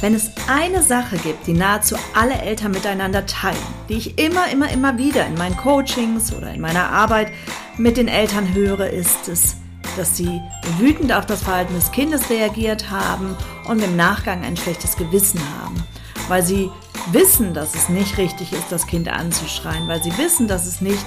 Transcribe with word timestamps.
Wenn 0.00 0.14
es 0.14 0.30
eine 0.48 0.82
Sache 0.82 1.18
gibt, 1.18 1.46
die 1.46 1.52
nahezu 1.52 1.94
alle 2.14 2.40
Eltern 2.40 2.72
miteinander 2.72 3.26
teilen, 3.26 3.58
die 3.90 3.98
ich 3.98 4.18
immer, 4.18 4.50
immer, 4.50 4.70
immer 4.70 4.96
wieder 4.96 5.26
in 5.26 5.34
meinen 5.34 5.58
Coachings 5.58 6.32
oder 6.32 6.54
in 6.54 6.60
meiner 6.62 6.88
Arbeit 6.88 7.30
mit 7.76 7.98
den 7.98 8.08
Eltern 8.08 8.54
höre, 8.54 8.88
ist 8.88 9.28
es, 9.28 9.56
dass 9.98 10.16
sie 10.16 10.40
wütend 10.78 11.12
auf 11.12 11.26
das 11.26 11.42
Verhalten 11.42 11.74
des 11.74 11.92
Kindes 11.92 12.30
reagiert 12.30 12.90
haben 12.90 13.36
und 13.68 13.82
im 13.82 13.94
Nachgang 13.94 14.42
ein 14.42 14.56
schlechtes 14.56 14.96
Gewissen 14.96 15.40
haben, 15.60 15.82
weil 16.28 16.42
sie 16.42 16.70
wissen, 17.12 17.52
dass 17.52 17.74
es 17.74 17.90
nicht 17.90 18.16
richtig 18.16 18.54
ist, 18.54 18.70
das 18.70 18.86
Kind 18.86 19.06
anzuschreien, 19.08 19.86
weil 19.86 20.02
sie 20.02 20.16
wissen, 20.16 20.48
dass 20.48 20.66
es 20.66 20.80
nicht 20.80 21.04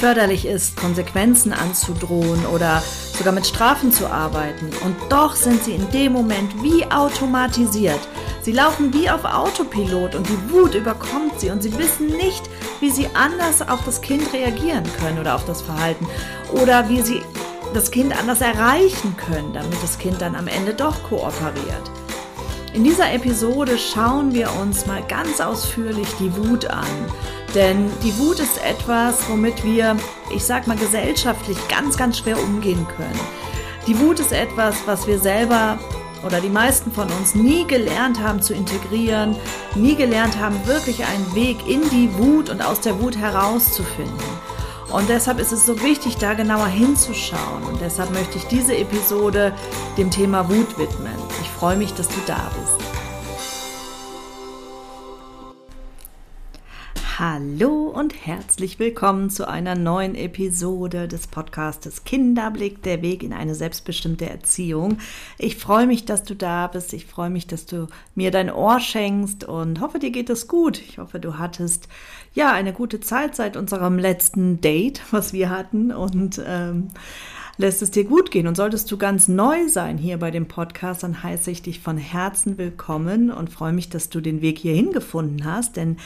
förderlich 0.00 0.46
ist, 0.46 0.76
Konsequenzen 0.76 1.52
anzudrohen 1.52 2.46
oder 2.46 2.82
sogar 3.16 3.34
mit 3.34 3.46
Strafen 3.46 3.92
zu 3.92 4.10
arbeiten. 4.10 4.70
Und 4.82 4.96
doch 5.10 5.36
sind 5.36 5.62
sie 5.62 5.72
in 5.72 5.90
dem 5.90 6.12
Moment 6.12 6.62
wie 6.62 6.84
automatisiert. 6.90 8.00
Sie 8.42 8.52
laufen 8.52 8.92
wie 8.94 9.10
auf 9.10 9.24
Autopilot 9.24 10.14
und 10.14 10.28
die 10.28 10.52
Wut 10.52 10.74
überkommt 10.74 11.38
sie 11.38 11.50
und 11.50 11.62
sie 11.62 11.76
wissen 11.76 12.06
nicht, 12.06 12.48
wie 12.80 12.90
sie 12.90 13.08
anders 13.14 13.60
auf 13.60 13.84
das 13.84 14.00
Kind 14.00 14.32
reagieren 14.32 14.84
können 14.98 15.18
oder 15.18 15.34
auf 15.34 15.44
das 15.44 15.60
Verhalten 15.60 16.06
oder 16.52 16.88
wie 16.88 17.02
sie 17.02 17.22
das 17.74 17.90
Kind 17.90 18.18
anders 18.18 18.40
erreichen 18.40 19.14
können, 19.16 19.52
damit 19.52 19.82
das 19.82 19.98
Kind 19.98 20.20
dann 20.22 20.34
am 20.34 20.48
Ende 20.48 20.74
doch 20.74 21.02
kooperiert. 21.02 21.90
In 22.72 22.84
dieser 22.84 23.12
Episode 23.12 23.76
schauen 23.78 24.32
wir 24.32 24.50
uns 24.60 24.86
mal 24.86 25.02
ganz 25.08 25.40
ausführlich 25.40 26.08
die 26.18 26.34
Wut 26.36 26.66
an. 26.66 26.86
Denn 27.54 27.90
die 28.04 28.16
Wut 28.16 28.38
ist 28.38 28.64
etwas, 28.64 29.28
womit 29.28 29.64
wir, 29.64 29.96
ich 30.34 30.44
sag 30.44 30.68
mal, 30.68 30.76
gesellschaftlich 30.76 31.58
ganz, 31.68 31.96
ganz 31.96 32.18
schwer 32.18 32.40
umgehen 32.40 32.86
können. 32.96 33.20
Die 33.88 33.98
Wut 33.98 34.20
ist 34.20 34.30
etwas, 34.30 34.76
was 34.86 35.08
wir 35.08 35.18
selber 35.18 35.80
oder 36.24 36.40
die 36.40 36.50
meisten 36.50 36.92
von 36.92 37.08
uns 37.10 37.34
nie 37.34 37.66
gelernt 37.66 38.20
haben 38.20 38.42
zu 38.42 38.54
integrieren, 38.54 39.36
nie 39.74 39.94
gelernt 39.94 40.38
haben, 40.38 40.66
wirklich 40.66 41.04
einen 41.04 41.34
Weg 41.34 41.66
in 41.66 41.88
die 41.90 42.12
Wut 42.18 42.50
und 42.50 42.62
aus 42.62 42.80
der 42.80 43.00
Wut 43.00 43.16
herauszufinden. 43.16 44.18
Und 44.90 45.08
deshalb 45.08 45.38
ist 45.38 45.52
es 45.52 45.66
so 45.66 45.80
wichtig, 45.82 46.16
da 46.16 46.34
genauer 46.34 46.66
hinzuschauen. 46.66 47.62
Und 47.62 47.80
deshalb 47.80 48.10
möchte 48.12 48.38
ich 48.38 48.46
diese 48.46 48.76
Episode 48.76 49.52
dem 49.96 50.10
Thema 50.10 50.48
Wut 50.48 50.78
widmen. 50.78 51.14
Ich 51.42 51.48
freue 51.48 51.76
mich, 51.76 51.94
dass 51.94 52.08
du 52.08 52.18
da 52.26 52.50
bist. 52.58 52.79
Hallo 57.22 57.82
und 57.82 58.14
herzlich 58.24 58.78
willkommen 58.78 59.28
zu 59.28 59.46
einer 59.46 59.74
neuen 59.74 60.14
Episode 60.14 61.06
des 61.06 61.26
Podcastes 61.26 62.04
Kinderblick, 62.04 62.82
der 62.82 63.02
Weg 63.02 63.22
in 63.22 63.34
eine 63.34 63.54
selbstbestimmte 63.54 64.26
Erziehung. 64.26 64.96
Ich 65.36 65.56
freue 65.56 65.86
mich, 65.86 66.06
dass 66.06 66.22
du 66.22 66.34
da 66.34 66.66
bist. 66.66 66.94
Ich 66.94 67.04
freue 67.04 67.28
mich, 67.28 67.46
dass 67.46 67.66
du 67.66 67.88
mir 68.14 68.30
dein 68.30 68.50
Ohr 68.50 68.80
schenkst 68.80 69.44
und 69.44 69.82
hoffe, 69.82 69.98
dir 69.98 70.12
geht 70.12 70.30
es 70.30 70.48
gut. 70.48 70.80
Ich 70.80 70.96
hoffe, 70.96 71.20
du 71.20 71.36
hattest 71.36 71.88
ja 72.32 72.54
eine 72.54 72.72
gute 72.72 73.00
Zeit 73.00 73.36
seit 73.36 73.54
unserem 73.58 73.98
letzten 73.98 74.62
Date, 74.62 75.02
was 75.10 75.34
wir 75.34 75.50
hatten 75.50 75.92
und 75.92 76.40
ähm, 76.46 76.88
lässt 77.58 77.82
es 77.82 77.90
dir 77.90 78.04
gut 78.04 78.30
gehen. 78.30 78.46
Und 78.46 78.56
solltest 78.56 78.90
du 78.90 78.96
ganz 78.96 79.28
neu 79.28 79.68
sein 79.68 79.98
hier 79.98 80.16
bei 80.16 80.30
dem 80.30 80.48
Podcast, 80.48 81.02
dann 81.02 81.22
heiße 81.22 81.50
ich 81.50 81.60
dich 81.60 81.80
von 81.80 81.98
Herzen 81.98 82.56
willkommen 82.56 83.30
und 83.30 83.50
freue 83.50 83.74
mich, 83.74 83.90
dass 83.90 84.08
du 84.08 84.22
den 84.22 84.40
Weg 84.40 84.58
hierhin 84.58 84.92
gefunden 84.92 85.44
hast, 85.44 85.76
denn 85.76 85.98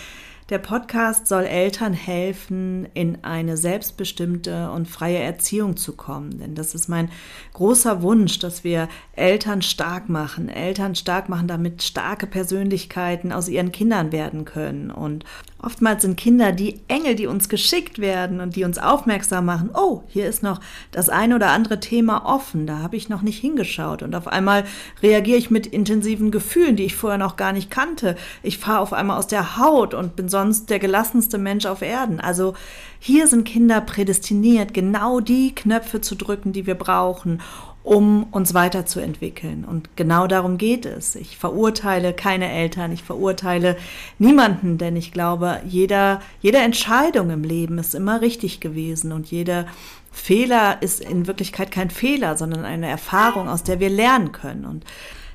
der 0.50 0.59
Podcast 0.59 1.27
soll 1.27 1.44
Eltern 1.44 1.94
helfen, 1.94 2.87
in 2.93 3.25
eine 3.25 3.56
selbstbestimmte 3.56 4.71
und 4.71 4.87
freie 4.87 5.19
Erziehung 5.19 5.77
zu 5.77 5.97
kommen. 5.97 6.38
Denn 6.38 6.55
das 6.55 6.75
ist 6.75 6.88
mein 6.88 7.10
großer 7.55 8.03
Wunsch, 8.03 8.38
dass 8.41 8.62
wir 8.62 8.88
Eltern 9.12 9.62
stark 9.62 10.10
machen. 10.10 10.50
Eltern 10.50 10.94
stark 10.94 11.31
machen, 11.31 11.49
damit 11.49 11.82
starke 11.82 12.27
Persönlichkeiten 12.27 13.32
aus 13.32 13.49
ihren 13.49 13.72
Kindern 13.72 14.12
werden 14.12 14.44
können. 14.44 14.91
Und 14.91 15.25
oftmals 15.64 16.02
sind 16.02 16.16
Kinder 16.16 16.52
die 16.52 16.80
Engel, 16.88 17.14
die 17.14 17.26
uns 17.26 17.48
geschickt 17.48 17.98
werden 17.98 18.41
und 18.41 18.56
die 18.56 18.64
uns 18.64 18.78
aufmerksam 18.78 19.47
machen. 19.47 19.70
Oh, 19.75 20.02
hier 20.08 20.28
ist 20.28 20.42
noch 20.42 20.60
das 20.91 21.08
eine 21.08 21.34
oder 21.34 21.50
andere 21.50 21.80
Thema 21.80 22.26
offen. 22.26 22.66
Da 22.66 22.78
habe 22.78 22.97
ich 22.97 23.08
noch 23.08 23.22
nicht 23.22 23.41
hingeschaut. 23.41 24.02
Und 24.02 24.14
auf 24.14 24.28
einmal 24.28 24.64
reagiere 25.02 25.38
ich 25.38 25.50
mit 25.50 25.66
intensiven 25.66 26.30
Gefühlen, 26.30 26.76
die 26.76 26.84
ich 26.84 26.97
vorher 26.97 27.19
noch 27.19 27.36
gar 27.36 27.52
nicht 27.52 27.70
kannte. 27.70 28.16
Ich 28.42 28.58
fahre 28.58 28.80
auf 28.80 28.92
einmal 28.92 29.19
aus 29.19 29.26
der 29.26 29.56
Haut 29.56 29.94
und 29.94 30.16
bin 30.16 30.28
sonst 30.28 30.70
der 30.70 30.78
gelassenste 30.78 31.38
Mensch 31.38 31.66
auf 31.66 31.82
Erden. 31.82 32.20
Also 32.20 32.54
hier 32.98 33.26
sind 33.26 33.44
Kinder 33.44 33.81
prädestiniert, 33.81 34.72
genau 34.72 35.20
die 35.20 35.54
Knöpfe 35.54 36.00
zu 36.00 36.14
drücken, 36.14 36.52
die 36.52 36.66
wir 36.66 36.75
brauchen, 36.75 37.41
um 37.84 38.24
uns 38.30 38.54
weiterzuentwickeln. 38.54 39.64
Und 39.64 39.94
genau 39.94 40.26
darum 40.26 40.56
geht 40.56 40.86
es. 40.86 41.14
Ich 41.14 41.36
verurteile 41.36 42.14
keine 42.14 42.50
Eltern, 42.50 42.90
ich 42.90 43.04
verurteile 43.04 43.76
niemanden, 44.18 44.78
denn 44.78 44.96
ich 44.96 45.12
glaube, 45.12 45.60
jeder, 45.68 46.20
jede 46.40 46.58
Entscheidung 46.58 47.28
im 47.30 47.44
Leben 47.44 47.78
ist 47.78 47.94
immer 47.94 48.22
richtig 48.22 48.60
gewesen 48.60 49.12
und 49.12 49.30
jeder 49.30 49.66
Fehler 50.10 50.80
ist 50.80 51.00
in 51.00 51.26
Wirklichkeit 51.26 51.70
kein 51.70 51.90
Fehler, 51.90 52.38
sondern 52.38 52.64
eine 52.64 52.88
Erfahrung, 52.88 53.48
aus 53.48 53.64
der 53.64 53.80
wir 53.80 53.90
lernen 53.90 54.32
können. 54.32 54.64
Und 54.64 54.84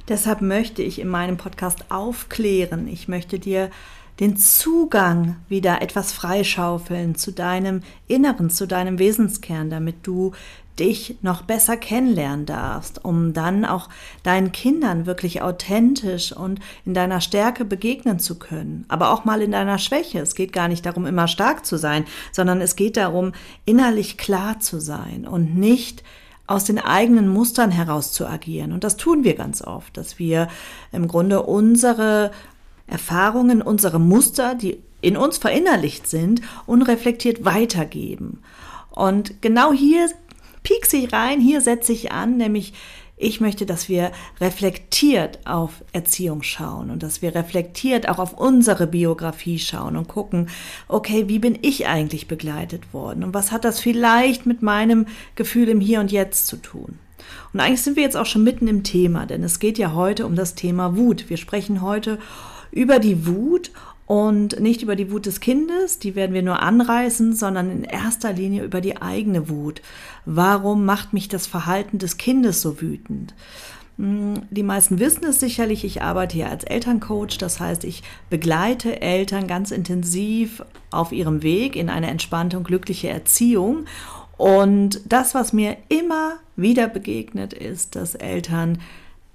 deshalb 0.07 0.41
möchte 0.41 0.81
ich 0.81 0.99
in 0.99 1.07
meinem 1.07 1.37
Podcast 1.37 1.85
aufklären. 1.89 2.87
Ich 2.87 3.07
möchte 3.07 3.37
dir 3.37 3.69
den 4.19 4.37
Zugang 4.37 5.35
wieder 5.47 5.81
etwas 5.83 6.11
freischaufeln 6.11 7.16
zu 7.16 7.31
deinem 7.31 7.81
Inneren, 8.07 8.49
zu 8.49 8.67
deinem 8.67 8.97
Wesenskern, 8.97 9.69
damit 9.69 9.95
du 10.03 10.33
dich 10.79 11.17
noch 11.22 11.41
besser 11.41 11.78
kennenlernen 11.78 12.45
darfst, 12.45 13.03
um 13.03 13.34
dann 13.34 13.66
auch 13.66 13.90
deinen 14.23 14.51
Kindern 14.51 15.06
wirklich 15.06 15.41
authentisch 15.41 16.31
und 16.31 16.59
in 16.85 16.94
deiner 16.94 17.22
Stärke 17.22 17.66
begegnen 17.66 18.19
zu 18.19 18.40
können, 18.40 18.85
aber 18.88 19.12
auch 19.12 19.25
mal 19.25 19.41
in 19.41 19.51
deiner 19.51 19.78
Schwäche. 19.78 20.19
Es 20.19 20.35
geht 20.35 20.53
gar 20.53 20.67
nicht 20.67 20.85
darum, 20.85 21.06
immer 21.06 21.28
stark 21.28 21.66
zu 21.66 21.78
sein, 21.78 22.06
sondern 22.31 22.62
es 22.62 22.75
geht 22.75 22.97
darum, 22.97 23.34
innerlich 23.66 24.17
klar 24.17 24.59
zu 24.59 24.79
sein 24.79 25.28
und 25.28 25.56
nicht 25.56 26.03
aus 26.47 26.63
den 26.63 26.79
eigenen 26.79 27.28
Mustern 27.28 27.69
heraus 27.69 28.11
zu 28.11 28.25
agieren. 28.25 28.72
Und 28.72 28.84
das 28.84 28.97
tun 28.97 29.23
wir 29.23 29.35
ganz 29.35 29.61
oft, 29.61 29.96
dass 29.97 30.17
wir 30.17 30.47
im 30.91 31.07
Grunde 31.07 31.44
unsere 31.44 32.31
Erfahrungen, 32.88 33.61
unsere 33.61 34.00
Muster, 34.00 34.56
die 34.56 34.79
in 35.01 35.16
uns 35.16 35.38
verinnerlicht 35.38 36.07
sind, 36.07 36.41
unreflektiert 36.66 37.46
weitergeben. 37.46 38.41
Und 38.90 39.41
genau 39.41 39.72
hier 39.72 40.09
piekse 40.64 40.97
ich 40.97 41.14
rein, 41.14 41.40
hier 41.40 41.62
setze 41.62 41.92
ich 41.92 42.12
an, 42.12 42.38
nämlich 42.38 42.74
ich 43.22 43.42
möchte, 43.42 43.66
dass 43.66 43.90
wir 43.90 44.12
reflektiert 44.40 45.40
auf 45.46 45.84
Erziehung 45.92 46.42
schauen 46.42 46.90
und 46.90 47.03
dass 47.03 47.22
wir 47.22 47.36
reflektiert 47.36 48.08
auch 48.08 48.18
auf 48.18 48.34
unsere 48.34 48.88
Biografie 48.88 49.59
schauen 49.59 49.97
und 49.97 50.08
gucken, 50.08 50.47
okay, 50.88 51.28
wie 51.28 51.40
bin 51.40 51.59
ich 51.62 51.88
eigentlich 51.88 52.30
begleitet 52.30 52.94
worden 52.94 53.25
und 53.25 53.34
was 53.34 53.52
hat 53.52 53.66
das 53.66 53.81
vielleicht 53.81 54.46
mit 54.46 54.62
meinem 54.62 55.06
Gefühl 55.36 55.68
im 55.68 55.81
Hier 55.81 56.00
und 56.00 56.14
Jetzt 56.14 56.47
zu 56.47 56.56
tun? 56.56 56.97
Und 57.52 57.59
eigentlich 57.59 57.81
sind 57.81 57.97
wir 57.97 58.03
jetzt 58.03 58.16
auch 58.16 58.26
schon 58.26 58.46
mitten 58.46 58.68
im 58.68 58.84
Thema, 58.84 59.26
denn 59.26 59.44
es 59.44 59.59
geht 59.59 59.78
ja 59.78 59.94
heute 59.94 60.26
um 60.26 60.35
das 60.35 60.55
Thema 60.55 60.96
Wut. 60.96 61.29
Wir 61.29 61.38
sprechen 61.38 61.82
heute 61.82 62.20
über 62.72 63.00
die 63.00 63.28
Wut 63.28 63.72
und 64.09 64.59
nicht 64.59 64.82
über 64.82 64.96
die 64.96 65.11
Wut 65.11 65.28
des 65.28 65.40
Kindes, 65.40 66.00
die 66.00 66.16
werden 66.16 66.34
wir 66.34 66.41
nur 66.41 66.64
anreißen, 66.64 67.35
sondern 67.35 67.70
in 67.70 67.84
erster 67.84 68.34
Linie 68.34 68.64
über 68.64 68.82
die 68.82 69.00
eigene 69.00 69.50
Wut. 69.50 69.84
Warum 70.26 70.84
macht 70.84 71.14
mich 71.14 71.28
das 71.28 71.46
Verhalten 71.46 72.00
des 72.00 72.17
Kindes 72.17 72.59
so 72.59 72.82
wütend? 72.82 73.35
Hm, 74.00 74.41
die 74.50 74.64
meisten 74.64 74.97
wissen 74.97 75.26
es 75.26 75.40
sicherlich, 75.40 75.85
ich 75.85 76.02
arbeite 76.02 76.38
hier 76.38 76.50
als 76.50 76.64
Elterncoach, 76.64 77.38
das 77.38 77.59
heißt, 77.59 77.84
ich 77.84 78.02
begleite 78.32 79.00
Eltern 79.00 79.46
ganz 79.46 79.70
intensiv 79.70 80.64
auf 80.90 81.12
ihrem 81.12 81.44
Weg 81.44 81.76
in 81.76 81.88
eine 81.88 82.08
entspannte 82.08 82.58
und 82.58 82.64
glückliche 82.64 83.09
Erziehung. 83.09 83.85
Und 84.38 85.02
das, 85.05 85.35
was 85.35 85.53
mir 85.53 85.78
immer 85.88 86.38
wieder 86.55 86.88
begegnet, 86.88 87.53
ist, 87.53 87.96
dass 87.96 88.16
Eltern 88.16 88.79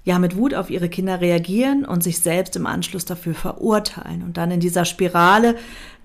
ja 0.05 0.19
mit 0.19 0.37
Wut 0.37 0.53
auf 0.53 0.69
ihre 0.69 0.87
Kinder 0.87 1.19
reagieren 1.19 1.83
und 1.83 2.03
sich 2.03 2.19
selbst 2.19 2.55
im 2.55 2.67
Anschluss 2.67 3.05
dafür 3.05 3.33
verurteilen 3.33 4.23
und 4.23 4.37
dann 4.37 4.51
in 4.51 4.59
dieser 4.59 4.85
Spirale 4.85 5.55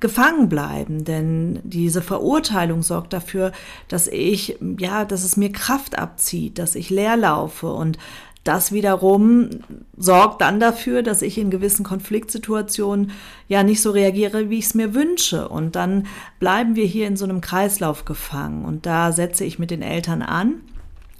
gefangen 0.00 0.49
bleiben, 0.49 1.05
denn 1.05 1.61
diese 1.62 2.00
Verurteilung 2.00 2.82
sorgt 2.82 3.12
dafür, 3.12 3.52
dass 3.88 4.08
ich 4.08 4.56
ja, 4.79 5.05
dass 5.05 5.23
es 5.23 5.37
mir 5.37 5.52
Kraft 5.52 5.99
abzieht, 5.99 6.58
dass 6.58 6.75
ich 6.75 6.88
leer 6.88 7.19
laufe 7.19 7.70
und 7.70 7.99
das 8.43 8.73
wiederum 8.73 9.50
sorgt 9.99 10.41
dann 10.41 10.61
dafür, 10.61 11.02
dass 11.02 11.20
ich 11.20 11.37
in 11.37 11.50
gewissen 11.50 11.85
Konfliktsituationen 11.85 13.11
ja 13.49 13.62
nicht 13.62 13.82
so 13.82 13.91
reagiere, 13.91 14.49
wie 14.49 14.58
ich 14.58 14.64
es 14.64 14.75
mir 14.75 14.94
wünsche. 14.94 15.47
Und 15.47 15.76
dann 15.76 16.06
bleiben 16.38 16.75
wir 16.75 16.87
hier 16.87 17.06
in 17.06 17.19
so 17.19 17.26
einem 17.26 17.43
Kreislauf 17.43 18.06
gefangen. 18.06 18.64
Und 18.64 18.87
da 18.87 19.12
setze 19.12 19.44
ich 19.44 19.58
mit 19.58 19.70
den 19.70 19.82
Eltern 19.82 20.23
an, 20.23 20.62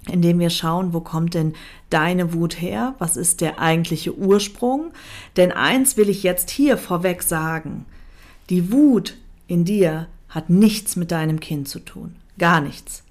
indem 0.09 0.39
wir 0.39 0.49
schauen, 0.49 0.93
wo 0.93 0.99
kommt 0.99 1.33
denn 1.33 1.53
deine 1.89 2.33
Wut 2.33 2.59
her? 2.59 2.95
Was 2.99 3.17
ist 3.17 3.41
der 3.41 3.59
eigentliche 3.59 4.17
Ursprung? 4.17 4.91
Denn 5.37 5.51
eins 5.51 5.97
will 5.97 6.09
ich 6.09 6.23
jetzt 6.23 6.49
hier 6.49 6.77
vorweg 6.77 7.21
sagen. 7.21 7.85
Die 8.49 8.71
Wut 8.71 9.17
in 9.47 9.65
dir 9.65 10.07
hat 10.29 10.49
nichts 10.49 10.95
mit 10.95 11.11
deinem 11.11 11.39
Kind 11.39 11.67
zu 11.67 11.79
tun. 11.79 12.15
Gar 12.37 12.61
nichts. 12.61 13.03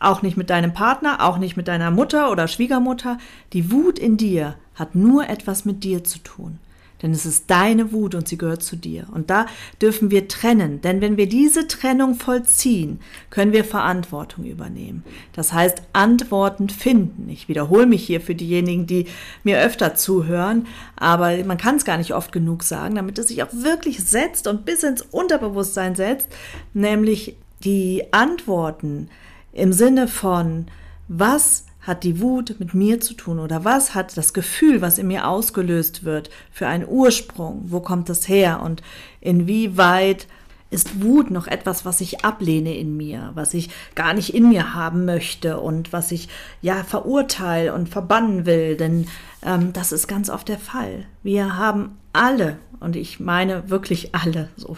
Auch 0.00 0.22
nicht 0.22 0.36
mit 0.36 0.48
deinem 0.48 0.72
Partner, 0.72 1.24
auch 1.24 1.38
nicht 1.38 1.56
mit 1.56 1.68
deiner 1.68 1.90
Mutter 1.90 2.30
oder 2.30 2.46
Schwiegermutter. 2.46 3.18
Die 3.52 3.70
Wut 3.72 3.98
in 3.98 4.16
dir 4.16 4.54
hat 4.74 4.94
nur 4.94 5.28
etwas 5.28 5.64
mit 5.64 5.82
dir 5.82 6.04
zu 6.04 6.20
tun. 6.20 6.58
Denn 7.02 7.12
es 7.12 7.24
ist 7.24 7.48
deine 7.48 7.92
Wut 7.92 8.14
und 8.14 8.26
sie 8.26 8.38
gehört 8.38 8.62
zu 8.62 8.74
dir. 8.74 9.06
Und 9.12 9.30
da 9.30 9.46
dürfen 9.80 10.10
wir 10.10 10.26
trennen. 10.26 10.80
Denn 10.80 11.00
wenn 11.00 11.16
wir 11.16 11.28
diese 11.28 11.68
Trennung 11.68 12.16
vollziehen, 12.16 13.00
können 13.30 13.52
wir 13.52 13.64
Verantwortung 13.64 14.44
übernehmen. 14.44 15.04
Das 15.32 15.52
heißt, 15.52 15.82
Antworten 15.92 16.68
finden. 16.68 17.28
Ich 17.28 17.48
wiederhole 17.48 17.86
mich 17.86 18.04
hier 18.04 18.20
für 18.20 18.34
diejenigen, 18.34 18.86
die 18.86 19.06
mir 19.44 19.60
öfter 19.60 19.94
zuhören. 19.94 20.66
Aber 20.96 21.36
man 21.44 21.58
kann 21.58 21.76
es 21.76 21.84
gar 21.84 21.98
nicht 21.98 22.14
oft 22.14 22.32
genug 22.32 22.64
sagen, 22.64 22.96
damit 22.96 23.18
es 23.18 23.28
sich 23.28 23.42
auch 23.42 23.52
wirklich 23.52 24.02
setzt 24.02 24.48
und 24.48 24.64
bis 24.64 24.82
ins 24.82 25.02
Unterbewusstsein 25.02 25.94
setzt. 25.94 26.28
Nämlich 26.74 27.36
die 27.64 28.04
Antworten 28.12 29.08
im 29.52 29.72
Sinne 29.72 30.08
von, 30.08 30.66
was 31.08 31.64
hat 31.88 32.04
die 32.04 32.20
Wut 32.20 32.56
mit 32.58 32.74
mir 32.74 33.00
zu 33.00 33.14
tun 33.14 33.40
oder 33.40 33.64
was 33.64 33.94
hat 33.94 34.16
das 34.16 34.32
Gefühl, 34.32 34.80
was 34.80 34.98
in 34.98 35.08
mir 35.08 35.26
ausgelöst 35.26 36.04
wird, 36.04 36.30
für 36.52 36.68
einen 36.68 36.86
Ursprung? 36.86 37.62
Wo 37.64 37.80
kommt 37.80 38.08
das 38.08 38.28
her 38.28 38.62
und 38.62 38.82
inwieweit 39.20 40.28
ist 40.70 41.02
Wut 41.02 41.30
noch 41.30 41.46
etwas, 41.46 41.84
was 41.84 42.00
ich 42.00 42.24
ablehne 42.24 42.76
in 42.76 42.96
mir, 42.96 43.30
was 43.34 43.54
ich 43.54 43.70
gar 43.94 44.12
nicht 44.12 44.34
in 44.34 44.50
mir 44.50 44.74
haben 44.74 45.06
möchte 45.06 45.58
und 45.60 45.92
was 45.92 46.12
ich 46.12 46.28
ja 46.60 46.84
verurteile 46.84 47.72
und 47.72 47.88
verbannen 47.88 48.44
will, 48.44 48.76
denn 48.76 49.06
ähm, 49.42 49.72
das 49.72 49.92
ist 49.92 50.08
ganz 50.08 50.28
oft 50.28 50.48
der 50.48 50.58
Fall. 50.58 51.06
Wir 51.22 51.56
haben 51.56 51.96
alle, 52.18 52.58
und 52.80 52.96
ich 52.96 53.20
meine 53.20 53.70
wirklich 53.70 54.14
alle, 54.14 54.48
so 54.56 54.76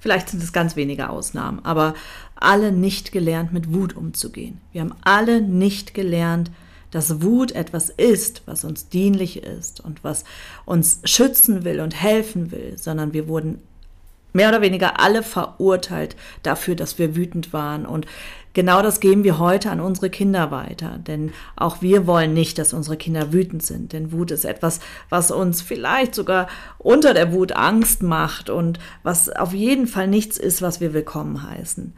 vielleicht 0.00 0.28
sind 0.28 0.42
es 0.42 0.52
ganz 0.52 0.76
wenige 0.76 1.08
Ausnahmen, 1.08 1.60
aber 1.64 1.94
alle 2.34 2.72
nicht 2.72 3.12
gelernt, 3.12 3.52
mit 3.52 3.72
Wut 3.72 3.96
umzugehen. 3.96 4.60
Wir 4.72 4.80
haben 4.82 4.94
alle 5.02 5.40
nicht 5.40 5.94
gelernt, 5.94 6.50
dass 6.90 7.22
Wut 7.22 7.52
etwas 7.52 7.90
ist, 7.90 8.42
was 8.46 8.64
uns 8.64 8.88
dienlich 8.88 9.42
ist 9.42 9.80
und 9.80 10.02
was 10.02 10.24
uns 10.64 11.00
schützen 11.04 11.64
will 11.64 11.80
und 11.80 11.94
helfen 11.94 12.50
will, 12.50 12.76
sondern 12.76 13.12
wir 13.12 13.28
wurden 13.28 13.62
mehr 14.32 14.48
oder 14.48 14.60
weniger 14.60 15.00
alle 15.00 15.22
verurteilt 15.22 16.16
dafür, 16.42 16.74
dass 16.74 16.98
wir 16.98 17.16
wütend 17.16 17.52
waren. 17.52 17.86
Und 17.86 18.06
genau 18.54 18.82
das 18.82 19.00
geben 19.00 19.24
wir 19.24 19.38
heute 19.38 19.70
an 19.70 19.80
unsere 19.80 20.10
Kinder 20.10 20.50
weiter. 20.50 20.98
Denn 20.98 21.32
auch 21.56 21.82
wir 21.82 22.06
wollen 22.06 22.32
nicht, 22.32 22.58
dass 22.58 22.72
unsere 22.72 22.96
Kinder 22.96 23.32
wütend 23.32 23.62
sind. 23.62 23.92
Denn 23.92 24.12
Wut 24.12 24.30
ist 24.30 24.44
etwas, 24.44 24.80
was 25.08 25.30
uns 25.30 25.62
vielleicht 25.62 26.14
sogar 26.14 26.48
unter 26.78 27.14
der 27.14 27.32
Wut 27.32 27.52
Angst 27.52 28.02
macht 28.02 28.50
und 28.50 28.78
was 29.02 29.28
auf 29.28 29.52
jeden 29.52 29.86
Fall 29.86 30.08
nichts 30.08 30.36
ist, 30.38 30.62
was 30.62 30.80
wir 30.80 30.94
willkommen 30.94 31.48
heißen. 31.48 31.94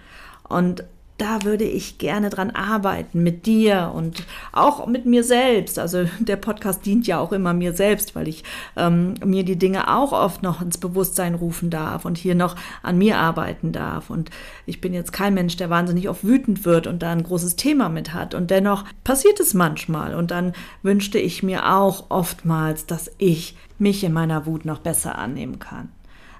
Und 0.49 0.85
da 1.19 1.45
würde 1.45 1.65
ich 1.65 1.99
gerne 1.99 2.31
dran 2.31 2.51
arbeiten 2.51 3.23
mit 3.23 3.47
dir 3.47 3.93
und 3.95 4.25
auch 4.53 4.87
mit 4.87 5.07
mir 5.07 5.23
selbst. 5.23 5.79
Also 5.79 6.07
der 6.19 6.37
Podcast 6.37 6.85
dient 6.85 7.07
ja 7.07 7.19
auch 7.19 7.33
immer 7.33 7.53
mir 7.53 7.75
selbst, 7.75 8.17
weil 8.17 8.29
ich 8.29 8.43
ähm, 8.77 9.15
mir 9.25 9.45
die 9.45 9.59
Dinge 9.59 9.95
auch 9.95 10.13
oft 10.13 10.43
noch 10.43 10.61
ins 10.61 10.79
Bewusstsein 10.79 11.35
rufen 11.35 11.71
darf 11.71 12.05
und 12.05 12.19
hier 12.19 12.35
noch 12.35 12.57
an 12.83 12.99
mir 12.99 13.19
arbeiten 13.19 13.73
darf. 13.73 14.11
Und 14.11 14.31
ich 14.67 14.81
bin 14.81 14.95
jetzt 14.95 15.13
kein 15.13 15.35
Mensch, 15.35 15.57
der 15.57 15.71
wahnsinnig 15.71 16.09
oft 16.09 16.25
wütend 16.25 16.65
wird 16.65 16.87
und 16.87 17.03
da 17.03 17.13
ein 17.13 17.23
großes 17.23 17.57
Thema 17.57 17.89
mit 17.89 18.13
hat. 18.13 18.35
Und 18.35 18.51
dennoch 18.51 18.85
passiert 19.05 19.39
es 19.39 19.55
manchmal. 19.55 20.15
Und 20.15 20.31
dann 20.31 20.53
wünschte 20.83 21.19
ich 21.19 21.43
mir 21.43 21.73
auch 21.73 22.07
oftmals, 22.11 22.87
dass 22.87 23.11
ich 23.19 23.57
mich 23.79 24.03
in 24.03 24.13
meiner 24.13 24.47
Wut 24.47 24.65
noch 24.65 24.79
besser 24.79 25.19
annehmen 25.19 25.59
kann. 25.59 25.91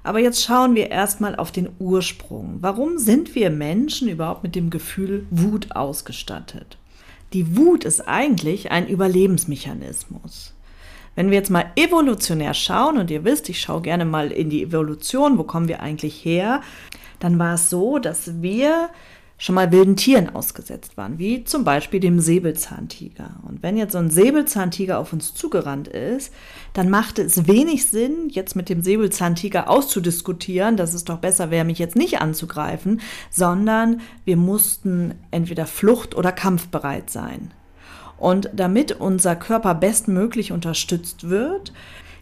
Aber 0.05 0.19
jetzt 0.19 0.43
schauen 0.43 0.75
wir 0.75 0.91
erstmal 0.91 1.37
auf 1.37 1.53
den 1.53 1.69
Ursprung. 1.79 2.59
Warum 2.61 2.99
sind 2.99 3.35
wir 3.35 3.51
Menschen 3.51 4.09
überhaupt 4.09 4.43
mit 4.43 4.55
dem 4.55 4.71
Gefühl 4.71 5.27
Wut 5.31 5.77
ausgestattet? 5.77 6.77
Die 7.33 7.57
Wut 7.57 7.85
ist 7.85 8.09
eigentlich 8.09 8.71
ein 8.73 8.89
Überlebensmechanismus. 8.89 10.55
Wenn 11.15 11.31
wir 11.31 11.39
jetzt 11.39 11.51
mal 11.51 11.67
evolutionär 11.77 12.55
schauen, 12.55 12.99
und 12.99 13.11
ihr 13.11 13.25
wisst, 13.25 13.49
ich 13.49 13.61
schaue 13.61 13.83
gerne 13.83 14.05
mal 14.05 14.33
in 14.33 14.51
die 14.51 14.63
Evolution, 14.63 15.39
wo 15.39 15.45
kommen 15.45 15.69
wir 15.69 15.81
eigentlich 15.81 16.25
her, 16.25 16.63
dann 17.21 17.39
war 17.39 17.55
es 17.55 17.71
so, 17.71 17.99
dass 17.99 18.43
wir 18.43 18.89
schon 19.43 19.57
mal 19.57 19.73
wilden 19.73 19.97
Tieren 19.97 20.33
ausgesetzt 20.37 20.97
waren, 20.97 21.19
wie 21.19 21.43
zum 21.43 21.65
Beispiel 21.65 21.99
dem 21.99 22.21
Säbelzahntiger. 22.21 23.41
Und 23.45 23.61
wenn 23.61 23.77
jetzt 23.77 23.91
so 23.91 23.99
ein 23.99 24.09
Säbelzahntiger 24.09 25.01
auf 25.01 25.13
uns 25.13 25.35
zugerannt 25.35 25.89
ist, 25.89 26.33
dann 26.75 26.89
macht 26.89 27.19
es 27.19 27.49
wenig 27.49 27.89
Sinn, 27.89 28.29
jetzt 28.29 28.55
mit 28.55 28.69
dem 28.69 28.83
Säbelzahntiger 28.83 29.69
auszudiskutieren, 29.69 30.77
dass 30.77 30.95
es 30.95 31.03
doch 31.03 31.19
besser 31.19 31.51
wäre, 31.51 31.65
mich 31.65 31.81
jetzt 31.81 31.97
nicht 31.97 32.21
anzugreifen, 32.21 33.01
sondern 33.31 34.01
wir 34.25 34.37
mussten 34.37 35.15
entweder 35.33 35.67
flucht- 35.67 36.15
oder 36.15 36.31
kampfbereit 36.31 37.11
sein. 37.11 37.53
Und 38.19 38.49
damit 38.55 38.93
unser 38.93 39.35
Körper 39.35 39.75
bestmöglich 39.75 40.53
unterstützt 40.53 41.31
wird, 41.31 41.73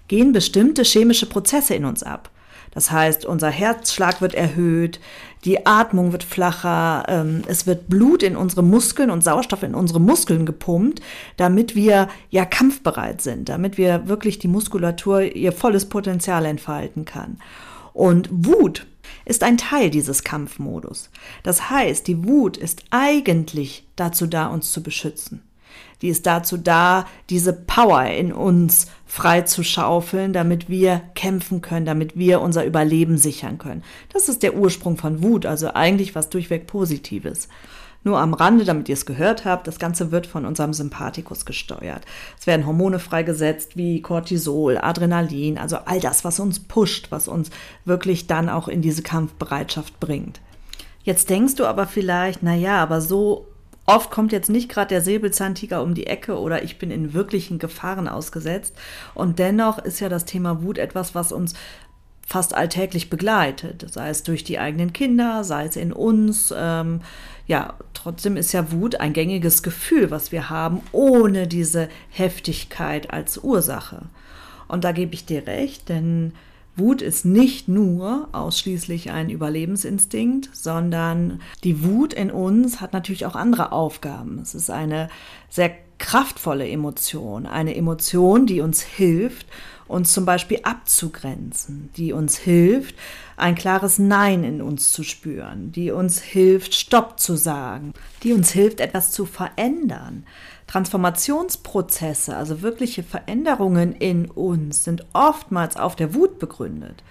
gehen 0.08 0.32
bestimmte 0.32 0.84
chemische 0.84 1.26
Prozesse 1.26 1.74
in 1.74 1.84
uns 1.84 2.02
ab. 2.02 2.30
Das 2.72 2.90
heißt, 2.90 3.24
unser 3.24 3.50
Herzschlag 3.50 4.20
wird 4.20 4.34
erhöht, 4.34 5.00
die 5.44 5.66
Atmung 5.66 6.12
wird 6.12 6.22
flacher, 6.22 7.04
ähm, 7.08 7.42
es 7.46 7.66
wird 7.66 7.88
Blut 7.88 8.22
in 8.22 8.36
unsere 8.36 8.62
Muskeln 8.62 9.10
und 9.10 9.24
Sauerstoff 9.24 9.62
in 9.62 9.74
unsere 9.74 10.00
Muskeln 10.00 10.46
gepumpt, 10.46 11.00
damit 11.36 11.74
wir 11.74 12.08
ja 12.30 12.44
kampfbereit 12.44 13.22
sind, 13.22 13.48
damit 13.48 13.78
wir 13.78 14.08
wirklich 14.08 14.38
die 14.38 14.48
Muskulatur 14.48 15.22
ihr 15.22 15.52
volles 15.52 15.86
Potenzial 15.88 16.44
entfalten 16.44 17.04
kann. 17.04 17.38
Und 17.92 18.28
Wut 18.30 18.86
ist 19.24 19.42
ein 19.42 19.56
Teil 19.56 19.90
dieses 19.90 20.22
Kampfmodus. 20.22 21.10
Das 21.42 21.70
heißt, 21.70 22.06
die 22.06 22.24
Wut 22.24 22.56
ist 22.56 22.84
eigentlich 22.90 23.86
dazu 23.96 24.26
da, 24.26 24.46
uns 24.46 24.72
zu 24.72 24.82
beschützen. 24.82 25.42
Die 26.02 26.08
ist 26.08 26.26
dazu 26.26 26.56
da, 26.56 27.06
diese 27.28 27.52
Power 27.52 28.04
in 28.06 28.32
uns 28.32 28.86
frei 29.06 29.42
zu 29.42 29.62
schaufeln, 29.62 30.32
damit 30.32 30.68
wir 30.68 31.02
kämpfen 31.14 31.60
können, 31.60 31.84
damit 31.84 32.16
wir 32.16 32.40
unser 32.40 32.64
Überleben 32.64 33.18
sichern 33.18 33.58
können. 33.58 33.82
Das 34.12 34.28
ist 34.28 34.42
der 34.42 34.54
Ursprung 34.54 34.96
von 34.96 35.22
Wut, 35.22 35.46
also 35.46 35.74
eigentlich 35.74 36.14
was 36.14 36.30
durchweg 36.30 36.66
Positives. 36.66 37.48
Nur 38.02 38.18
am 38.18 38.32
Rande, 38.32 38.64
damit 38.64 38.88
ihr 38.88 38.94
es 38.94 39.04
gehört 39.04 39.44
habt, 39.44 39.66
das 39.66 39.78
Ganze 39.78 40.10
wird 40.10 40.26
von 40.26 40.46
unserem 40.46 40.72
Sympathikus 40.72 41.44
gesteuert. 41.44 42.06
Es 42.38 42.46
werden 42.46 42.64
Hormone 42.66 42.98
freigesetzt 42.98 43.76
wie 43.76 44.00
Cortisol, 44.00 44.78
Adrenalin, 44.78 45.58
also 45.58 45.76
all 45.84 46.00
das, 46.00 46.24
was 46.24 46.40
uns 46.40 46.60
pusht, 46.60 47.10
was 47.10 47.28
uns 47.28 47.50
wirklich 47.84 48.26
dann 48.26 48.48
auch 48.48 48.68
in 48.68 48.80
diese 48.80 49.02
Kampfbereitschaft 49.02 50.00
bringt. 50.00 50.40
Jetzt 51.02 51.28
denkst 51.28 51.56
du 51.56 51.66
aber 51.66 51.86
vielleicht, 51.86 52.42
na 52.42 52.54
ja, 52.54 52.82
aber 52.82 53.02
so 53.02 53.46
Oft 53.90 54.12
kommt 54.12 54.30
jetzt 54.30 54.50
nicht 54.50 54.68
gerade 54.68 54.90
der 54.90 55.00
Säbelzahntiger 55.00 55.82
um 55.82 55.94
die 55.94 56.06
Ecke 56.06 56.38
oder 56.38 56.62
ich 56.62 56.78
bin 56.78 56.92
in 56.92 57.12
wirklichen 57.12 57.58
Gefahren 57.58 58.06
ausgesetzt. 58.06 58.76
Und 59.14 59.40
dennoch 59.40 59.80
ist 59.80 59.98
ja 59.98 60.08
das 60.08 60.24
Thema 60.24 60.62
Wut 60.62 60.78
etwas, 60.78 61.16
was 61.16 61.32
uns 61.32 61.54
fast 62.24 62.54
alltäglich 62.54 63.10
begleitet, 63.10 63.84
sei 63.90 64.10
es 64.10 64.22
durch 64.22 64.44
die 64.44 64.60
eigenen 64.60 64.92
Kinder, 64.92 65.42
sei 65.42 65.64
es 65.64 65.74
in 65.74 65.92
uns. 65.92 66.54
Ähm, 66.56 67.00
ja, 67.48 67.74
trotzdem 67.92 68.36
ist 68.36 68.52
ja 68.52 68.70
Wut 68.70 69.00
ein 69.00 69.12
gängiges 69.12 69.64
Gefühl, 69.64 70.12
was 70.12 70.30
wir 70.30 70.50
haben, 70.50 70.82
ohne 70.92 71.48
diese 71.48 71.88
Heftigkeit 72.10 73.12
als 73.12 73.38
Ursache. 73.38 74.02
Und 74.68 74.84
da 74.84 74.92
gebe 74.92 75.14
ich 75.14 75.26
dir 75.26 75.48
recht, 75.48 75.88
denn 75.88 76.32
Wut 76.76 77.02
ist 77.02 77.24
nicht 77.24 77.68
nur 77.68 78.28
ausschließlich 78.32 79.10
ein 79.10 79.28
Überlebensinstinkt, 79.28 80.50
sondern 80.52 81.40
die 81.64 81.84
Wut 81.84 82.12
in 82.12 82.30
uns 82.30 82.80
hat 82.80 82.92
natürlich 82.92 83.26
auch 83.26 83.34
andere 83.34 83.72
Aufgaben. 83.72 84.38
Es 84.40 84.54
ist 84.54 84.70
eine 84.70 85.08
sehr 85.48 85.72
kraftvolle 85.98 86.68
Emotion, 86.68 87.46
eine 87.46 87.76
Emotion, 87.76 88.46
die 88.46 88.60
uns 88.60 88.80
hilft, 88.82 89.46
uns 89.86 90.12
zum 90.12 90.24
Beispiel 90.24 90.60
abzugrenzen, 90.62 91.90
die 91.96 92.12
uns 92.12 92.38
hilft, 92.38 92.94
ein 93.40 93.54
klares 93.54 93.98
Nein 93.98 94.44
in 94.44 94.62
uns 94.62 94.92
zu 94.92 95.02
spüren, 95.02 95.72
die 95.72 95.90
uns 95.90 96.20
hilft, 96.20 96.74
Stopp 96.74 97.18
zu 97.18 97.36
sagen, 97.36 97.92
die 98.22 98.32
uns 98.32 98.50
hilft, 98.50 98.80
etwas 98.80 99.10
zu 99.12 99.26
verändern. 99.26 100.24
Transformationsprozesse, 100.66 102.36
also 102.36 102.62
wirkliche 102.62 103.02
Veränderungen 103.02 103.92
in 103.92 104.30
uns, 104.30 104.84
sind 104.84 105.04
oftmals 105.12 105.76
auf 105.76 105.96
der 105.96 106.14
Wut 106.14 106.38
begründet. 106.38 107.02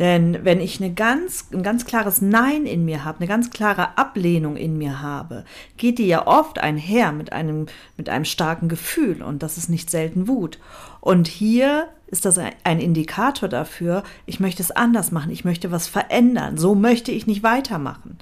Denn 0.00 0.46
wenn 0.46 0.62
ich 0.62 0.80
eine 0.80 0.94
ganz, 0.94 1.44
ein 1.52 1.62
ganz 1.62 1.84
klares 1.84 2.22
Nein 2.22 2.64
in 2.64 2.86
mir 2.86 3.04
habe, 3.04 3.18
eine 3.18 3.28
ganz 3.28 3.50
klare 3.50 3.98
Ablehnung 3.98 4.56
in 4.56 4.78
mir 4.78 5.02
habe, 5.02 5.44
geht 5.76 5.98
die 5.98 6.06
ja 6.06 6.26
oft 6.26 6.58
einher 6.58 7.12
mit 7.12 7.34
einem, 7.34 7.66
mit 7.98 8.08
einem 8.08 8.24
starken 8.24 8.70
Gefühl 8.70 9.22
und 9.22 9.42
das 9.42 9.58
ist 9.58 9.68
nicht 9.68 9.90
selten 9.90 10.26
Wut. 10.26 10.58
Und 11.02 11.28
hier 11.28 11.86
ist 12.06 12.24
das 12.24 12.38
ein 12.38 12.80
Indikator 12.80 13.50
dafür, 13.50 14.02
ich 14.24 14.40
möchte 14.40 14.62
es 14.62 14.70
anders 14.70 15.12
machen, 15.12 15.30
ich 15.30 15.44
möchte 15.44 15.70
was 15.70 15.86
verändern, 15.86 16.56
so 16.56 16.74
möchte 16.74 17.12
ich 17.12 17.26
nicht 17.26 17.42
weitermachen. 17.42 18.16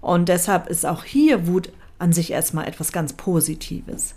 Und 0.00 0.28
deshalb 0.28 0.68
ist 0.68 0.84
auch 0.84 1.04
hier 1.04 1.46
Wut 1.46 1.70
an 2.00 2.12
sich 2.12 2.32
erstmal 2.32 2.66
etwas 2.66 2.90
ganz 2.90 3.12
Positives. 3.12 4.16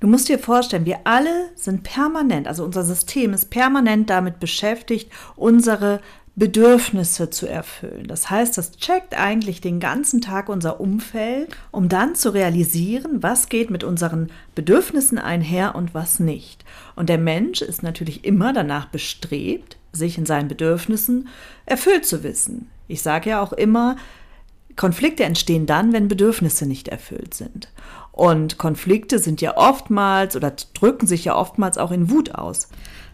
Du 0.00 0.06
musst 0.06 0.28
dir 0.28 0.38
vorstellen, 0.38 0.86
wir 0.86 1.00
alle 1.04 1.50
sind 1.56 1.82
permanent, 1.82 2.46
also 2.46 2.64
unser 2.64 2.84
System 2.84 3.32
ist 3.32 3.50
permanent 3.50 4.08
damit 4.10 4.38
beschäftigt, 4.38 5.10
unsere 5.34 6.00
Bedürfnisse 6.38 7.30
zu 7.30 7.48
erfüllen. 7.48 8.06
Das 8.06 8.30
heißt, 8.30 8.56
das 8.56 8.76
checkt 8.76 9.18
eigentlich 9.18 9.60
den 9.60 9.80
ganzen 9.80 10.20
Tag 10.20 10.48
unser 10.48 10.78
Umfeld, 10.80 11.48
um 11.72 11.88
dann 11.88 12.14
zu 12.14 12.32
realisieren, 12.32 13.24
was 13.24 13.48
geht 13.48 13.70
mit 13.70 13.82
unseren 13.82 14.30
Bedürfnissen 14.54 15.18
einher 15.18 15.74
und 15.74 15.94
was 15.94 16.20
nicht. 16.20 16.64
Und 16.94 17.08
der 17.08 17.18
Mensch 17.18 17.60
ist 17.60 17.82
natürlich 17.82 18.24
immer 18.24 18.52
danach 18.52 18.86
bestrebt, 18.86 19.78
sich 19.92 20.16
in 20.16 20.26
seinen 20.26 20.46
Bedürfnissen 20.46 21.26
erfüllt 21.66 22.06
zu 22.06 22.22
wissen. 22.22 22.70
Ich 22.86 23.02
sage 23.02 23.30
ja 23.30 23.42
auch 23.42 23.52
immer, 23.52 23.96
Konflikte 24.78 25.24
entstehen 25.24 25.66
dann, 25.66 25.92
wenn 25.92 26.08
Bedürfnisse 26.08 26.64
nicht 26.64 26.88
erfüllt 26.88 27.34
sind. 27.34 27.68
Und 28.12 28.56
Konflikte 28.56 29.18
sind 29.18 29.42
ja 29.42 29.56
oftmals 29.56 30.34
oder 30.36 30.52
drücken 30.72 31.06
sich 31.06 31.26
ja 31.26 31.36
oftmals 31.36 31.76
auch 31.76 31.90
in 31.90 32.10
Wut 32.10 32.34
aus. 32.34 32.68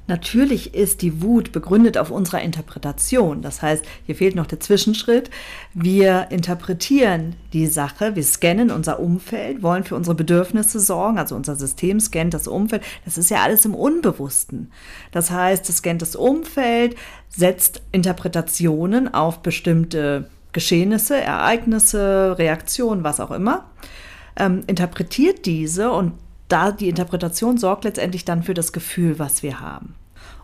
Natürlich 0.06 0.74
ist 0.74 1.00
die 1.00 1.22
Wut 1.22 1.52
begründet 1.52 1.96
auf 1.96 2.10
unserer 2.10 2.42
Interpretation. 2.42 3.40
Das 3.40 3.62
heißt, 3.62 3.82
hier 4.04 4.14
fehlt 4.14 4.34
noch 4.34 4.46
der 4.46 4.60
Zwischenschritt. 4.60 5.30
Wir 5.72 6.26
interpretieren 6.30 7.36
die 7.54 7.66
Sache, 7.66 8.14
wir 8.14 8.22
scannen 8.22 8.70
unser 8.70 9.00
Umfeld, 9.00 9.62
wollen 9.62 9.84
für 9.84 9.96
unsere 9.96 10.14
Bedürfnisse 10.14 10.78
sorgen, 10.78 11.18
also 11.18 11.34
unser 11.34 11.56
System 11.56 12.00
scannt 12.00 12.34
das 12.34 12.46
Umfeld. 12.46 12.82
Das 13.06 13.16
ist 13.16 13.30
ja 13.30 13.42
alles 13.42 13.64
im 13.64 13.74
Unbewussten. 13.74 14.70
Das 15.12 15.30
heißt, 15.30 15.66
es 15.70 15.78
scannt 15.78 16.02
das 16.02 16.16
Umfeld, 16.16 16.96
setzt 17.30 17.80
Interpretationen 17.90 19.12
auf 19.12 19.40
bestimmte 19.40 20.28
Geschehnisse, 20.54 21.20
Ereignisse, 21.20 22.36
Reaktionen, 22.38 23.04
was 23.04 23.20
auch 23.20 23.30
immer 23.30 23.66
ähm, 24.36 24.62
interpretiert 24.66 25.46
diese 25.46 25.90
und 25.92 26.12
da 26.48 26.72
die 26.72 26.88
Interpretation 26.88 27.58
sorgt 27.58 27.84
letztendlich 27.84 28.24
dann 28.24 28.42
für 28.42 28.54
das 28.54 28.72
Gefühl, 28.72 29.18
was 29.18 29.42
wir 29.42 29.60
haben. 29.60 29.94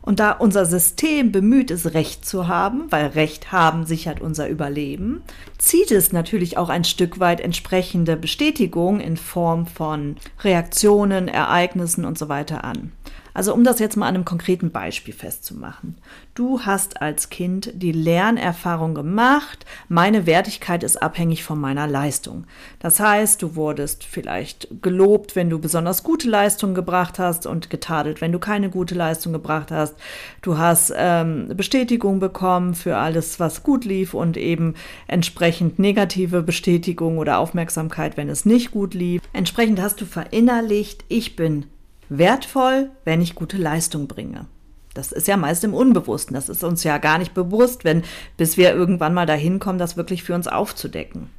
Und 0.03 0.19
da 0.19 0.33
unser 0.33 0.65
System 0.65 1.31
bemüht 1.31 1.71
ist, 1.71 1.93
Recht 1.93 2.25
zu 2.25 2.49
haben, 2.49 2.91
weil 2.91 3.09
Recht 3.09 3.53
haben 3.53 3.85
sichert 3.85 4.21
unser 4.21 4.49
Überleben, 4.49 5.23
zieht 5.59 5.91
es 5.91 6.11
natürlich 6.11 6.57
auch 6.57 6.71
ein 6.71 6.85
Stück 6.85 7.21
weit 7.21 7.41
entsprechende 7.41 8.17
Bestätigung 8.17 9.01
in 9.01 9.19
Form 9.19 9.67
von 9.67 10.17
Reaktionen, 10.43 11.29
Ereignissen 11.29 12.07
und 12.07 12.17
so 12.17 12.31
weiter 12.31 12.65
an. 12.65 12.93
Also 13.35 13.55
um 13.55 13.65
das 13.65 13.79
jetzt 13.79 13.97
mal 13.97 14.07
an 14.07 14.15
einem 14.15 14.25
konkreten 14.25 14.71
Beispiel 14.71 15.15
festzumachen. 15.15 15.97
Du 16.35 16.63
hast 16.63 17.03
als 17.03 17.31
Kind 17.31 17.71
die 17.75 17.93
Lernerfahrung 17.93 18.95
gemacht, 18.95 19.67
meine 19.89 20.27
Wertigkeit 20.27 20.83
ist 20.83 21.03
abhängig 21.03 21.45
von 21.45 21.61
meiner 21.61 21.87
Leistung. 21.87 22.45
Das 22.79 23.01
heißt, 23.01 23.43
du 23.43 23.57
wurdest 23.57 24.05
vielleicht 24.05 24.69
gelobt, 24.83 25.37
wenn 25.37 25.51
du 25.51 25.59
besonders 25.59 26.03
gute 26.03 26.29
Leistungen 26.29 26.75
gebracht 26.75 27.19
hast 27.19 27.47
und 27.47 27.71
getadelt, 27.71 28.21
wenn 28.21 28.33
du 28.33 28.39
keine 28.39 28.71
gute 28.71 28.95
Leistung 28.95 29.33
gebracht 29.33 29.71
hast. 29.71 29.95
Du 30.43 30.59
hast 30.59 30.93
ähm, 30.97 31.49
Bestätigung 31.57 32.21
bekommen 32.21 32.75
für 32.75 32.97
alles, 32.97 33.41
was 33.41 33.63
gut 33.63 33.85
lief 33.85 34.15
und 34.15 34.37
eben 34.37 34.75
entsprechend 35.07 35.79
negative 35.79 36.43
Bestätigung 36.43 37.19
oder 37.19 37.39
Aufmerksamkeit, 37.39 38.17
wenn 38.17 38.29
es 38.29 38.45
nicht 38.45 38.71
gut 38.71 38.95
lief. 38.95 39.21
Entsprechend 39.33 39.81
hast 39.81 40.01
du 40.01 40.07
verinnerlicht, 40.07 41.05
ich 41.09 41.37
bin 41.37 41.67
wertvoll, 42.11 42.91
wenn 43.05 43.23
ich 43.23 43.35
gute 43.35 43.57
Leistung 43.57 44.07
bringe. 44.07 44.47
Das 44.95 45.13
ist 45.13 45.29
ja 45.29 45.37
meist 45.37 45.65
im 45.65 45.73
Unbewussten. 45.73 46.35
Das 46.35 46.49
ist 46.49 46.65
uns 46.65 46.85
ja 46.85 46.99
gar 46.99 47.19
nicht 47.19 47.33
bewusst, 47.33 47.85
wenn, 47.85 48.03
bis 48.37 48.57
wir 48.57 48.75
irgendwann 48.75 49.15
mal 49.15 49.27
dahin 49.27 49.61
kommen, 49.61 49.79
das 49.79 49.97
wirklich 49.97 50.23
für 50.23 50.35
uns 50.35 50.49
aufzudecken. 50.49 51.31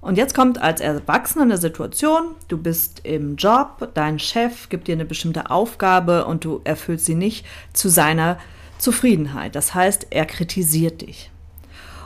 Und 0.00 0.16
jetzt 0.16 0.34
kommt 0.34 0.62
als 0.62 0.80
Erwachsener 0.80 1.42
eine 1.42 1.58
Situation, 1.58 2.34
du 2.48 2.56
bist 2.56 3.00
im 3.04 3.36
Job, 3.36 3.90
dein 3.92 4.18
Chef 4.18 4.70
gibt 4.70 4.88
dir 4.88 4.94
eine 4.94 5.04
bestimmte 5.04 5.50
Aufgabe 5.50 6.24
und 6.24 6.44
du 6.44 6.62
erfüllst 6.64 7.04
sie 7.04 7.14
nicht 7.14 7.44
zu 7.74 7.90
seiner 7.90 8.38
Zufriedenheit. 8.78 9.54
Das 9.54 9.74
heißt, 9.74 10.06
er 10.08 10.24
kritisiert 10.24 11.02
dich. 11.02 11.30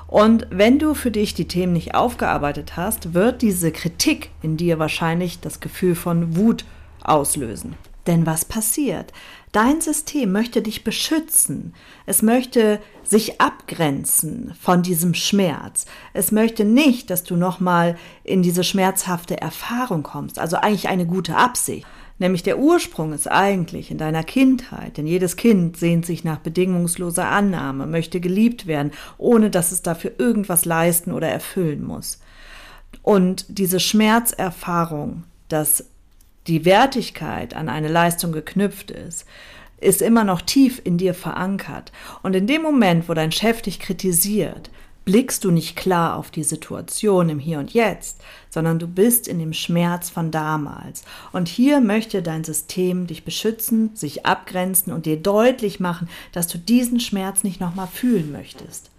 Und 0.09 0.47
wenn 0.51 0.79
du 0.79 0.95
für 0.95 1.11
dich 1.11 1.35
die 1.35 1.49
Themen 1.49 1.73
nicht 1.73 1.95
aufgearbeitet 1.95 2.77
hast, 2.77 3.15
wird 3.15 3.43
diese 3.43 3.71
Kritik 3.71 4.31
in 4.43 4.57
dir 4.57 4.79
wahrscheinlich 4.79 5.41
das 5.41 5.61
Gefühl 5.61 5.95
von 5.95 6.37
Wut 6.37 6.65
auslösen. 7.03 7.77
Denn 8.07 8.27
was 8.27 8.45
passiert? 8.45 9.13
Dein 9.53 9.81
System 9.81 10.33
möchte 10.33 10.63
dich 10.63 10.85
beschützen. 10.85 11.75
Es 12.07 12.23
möchte 12.23 12.81
sich 13.03 13.41
abgrenzen 13.41 14.55
von 14.61 14.83
diesem 14.83 15.15
Schmerz. 15.15 15.87
Es 16.13 16.33
möchte 16.33 16.65
nicht, 16.65 17.09
dass 17.09 17.25
du 17.25 17.37
nochmal 17.37 17.97
in 18.25 18.43
diese 18.43 18.65
schmerzhafte 18.65 19.41
Erfahrung 19.41 20.03
kommst. 20.03 20.39
Also 20.39 20.57
eigentlich 20.57 20.89
eine 20.89 21.07
gute 21.07 21.37
Absicht. 21.37 21.87
Nämlich 22.19 22.43
der 22.43 22.59
Ursprung 22.59 23.13
ist 23.13 23.31
eigentlich 23.31 23.91
in 23.91 23.99
deiner 23.99 24.23
Kindheit, 24.23 24.97
denn 24.99 25.07
jedes 25.07 25.37
Kind 25.37 25.77
sehnt 25.77 26.07
sich 26.07 26.23
nach 26.23 26.39
bedingungsloser 26.39 27.29
Annahme, 27.29 27.87
möchte 27.87 28.21
geliebt 28.21 28.67
werden, 28.67 28.93
ohne 29.19 29.51
dass 29.51 29.73
es 29.73 29.83
dafür 29.83 30.13
irgendwas 30.19 30.65
leisten 30.65 31.11
oder 31.13 31.29
erfüllen 31.29 31.83
muss. 31.83 32.21
Und 33.03 33.47
diese 33.49 33.81
Schmerzerfahrung, 33.81 35.25
dass 35.49 35.87
die 36.47 36.65
Wertigkeit 36.65 37.55
an 37.55 37.69
eine 37.69 37.89
Leistung 37.89 38.33
geknüpft 38.33 38.91
ist, 38.91 39.27
ist 39.81 40.03
immer 40.03 40.25
noch 40.25 40.41
tief 40.41 40.81
in 40.83 40.99
dir 40.99 41.15
verankert. 41.15 41.93
Und 42.23 42.35
in 42.35 42.47
dem 42.47 42.63
Moment, 42.63 43.09
wo 43.09 43.15
dein 43.15 43.33
Chef 43.33 43.63
dich 43.63 43.81
kritisiert, 43.81 44.71
blickst 45.05 45.45
du 45.45 45.51
nicht 45.51 45.77
klar 45.77 46.17
auf 46.17 46.31
die 46.31 46.45
Situation 46.45 47.29
im 47.29 47.39
Hier 47.39 47.59
und 47.59 47.75
Jetzt, 47.75 48.21
sondern 48.49 48.79
du 48.79 48.87
bist 48.87 49.29
in 49.29 49.39
dem 49.39 49.53
Schmerz 49.53 50.09
von 50.09 50.31
damals. 50.31 51.05
Und 51.33 51.49
hier 51.49 51.81
möchte 51.81 52.23
dein 52.23 52.45
System 52.45 53.07
dich 53.07 53.25
beschützen, 53.25 53.95
sich 53.95 54.25
abgrenzen 54.25 54.93
und 54.93 55.07
dir 55.07 55.19
deutlich 55.19 55.79
machen, 55.81 56.09
dass 56.33 56.49
du 56.49 56.59
diesen 56.59 57.01
Schmerz 57.01 57.45
nicht 57.45 57.61
nochmal 57.61 57.89
fühlen 57.89 58.33
möchtest. 58.33 58.91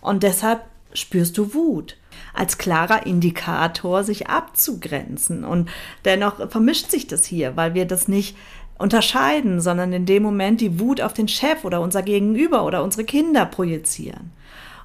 Und 0.00 0.22
deshalb 0.22 0.62
spürst 0.92 1.36
du 1.36 1.54
Wut 1.54 1.96
als 2.34 2.58
klarer 2.58 3.06
Indikator, 3.06 4.04
sich 4.04 4.28
abzugrenzen. 4.28 5.44
Und 5.44 5.70
dennoch 6.04 6.50
vermischt 6.50 6.90
sich 6.90 7.06
das 7.06 7.24
hier, 7.24 7.56
weil 7.56 7.74
wir 7.74 7.86
das 7.86 8.08
nicht 8.08 8.36
unterscheiden, 8.78 9.60
sondern 9.60 9.92
in 9.92 10.06
dem 10.06 10.22
Moment 10.22 10.60
die 10.60 10.78
Wut 10.78 11.00
auf 11.00 11.12
den 11.12 11.28
Chef 11.28 11.64
oder 11.64 11.80
unser 11.80 12.02
Gegenüber 12.02 12.64
oder 12.64 12.82
unsere 12.82 13.04
Kinder 13.04 13.44
projizieren. 13.44 14.30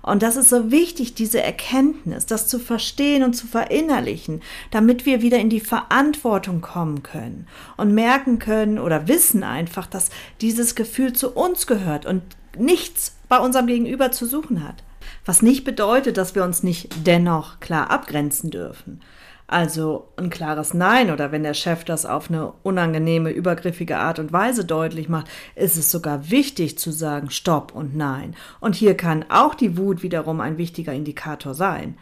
Und 0.03 0.21
das 0.21 0.35
ist 0.35 0.49
so 0.49 0.69
wichtig, 0.69 1.13
diese 1.13 1.41
Erkenntnis, 1.41 2.25
das 2.25 2.47
zu 2.49 2.59
verstehen 2.59 3.23
und 3.23 3.35
zu 3.35 3.47
verinnerlichen, 3.47 4.41
damit 4.69 5.05
wir 5.05 5.21
wieder 5.21 5.39
in 5.39 5.49
die 5.49 5.61
Verantwortung 5.61 6.59
kommen 6.59 7.03
können 7.03 7.47
und 7.77 7.93
merken 7.93 8.37
können 8.37 8.79
oder 8.79 9.07
wissen 9.07 9.43
einfach, 9.43 9.87
dass 9.87 10.09
dieses 10.41 10.75
Gefühl 10.75 11.13
zu 11.13 11.31
uns 11.31 11.67
gehört 11.67 12.05
und 12.05 12.21
nichts 12.57 13.15
bei 13.29 13.39
unserem 13.39 13.67
Gegenüber 13.67 14.11
zu 14.11 14.25
suchen 14.25 14.67
hat. 14.67 14.83
Was 15.25 15.42
nicht 15.42 15.63
bedeutet, 15.63 16.18
dass 16.18 16.36
wir 16.36 16.44
uns 16.44 16.63
nicht 16.63 17.08
dennoch 17.08 17.60
klar 17.60 17.89
abgrenzen 17.92 18.50
dürfen. 18.50 19.01
Also 19.48 20.08
ein 20.15 20.30
klares 20.30 20.74
Nein 20.74 21.12
oder 21.12 21.32
wenn 21.32 21.44
der 21.44 21.53
Chef 21.53 21.84
das 21.84 22.06
auf 22.06 22.30
eine 22.30 22.53
unangenehme, 22.63 23.30
übergriffige 23.30 23.98
Art 23.98 24.20
und 24.20 24.34
Weise 24.34 24.65
deutlich 24.65 25.10
macht, 25.10 25.27
ist 25.56 25.77
es 25.77 25.92
sogar 25.92 26.32
wichtig 26.32 26.77
zu 26.80 26.92
sagen 26.92 27.30
Stopp 27.30 27.74
und 27.75 27.96
Nein. 27.96 28.36
Und 28.60 28.75
hier 28.75 28.96
kann 28.96 29.25
auch 29.30 29.53
die 29.53 29.77
Wut 29.77 30.01
wiederum 30.01 30.39
ein 30.39 30.58
wichtiger 30.58 30.94
Indikator 30.94 31.53
sein. 31.53 31.98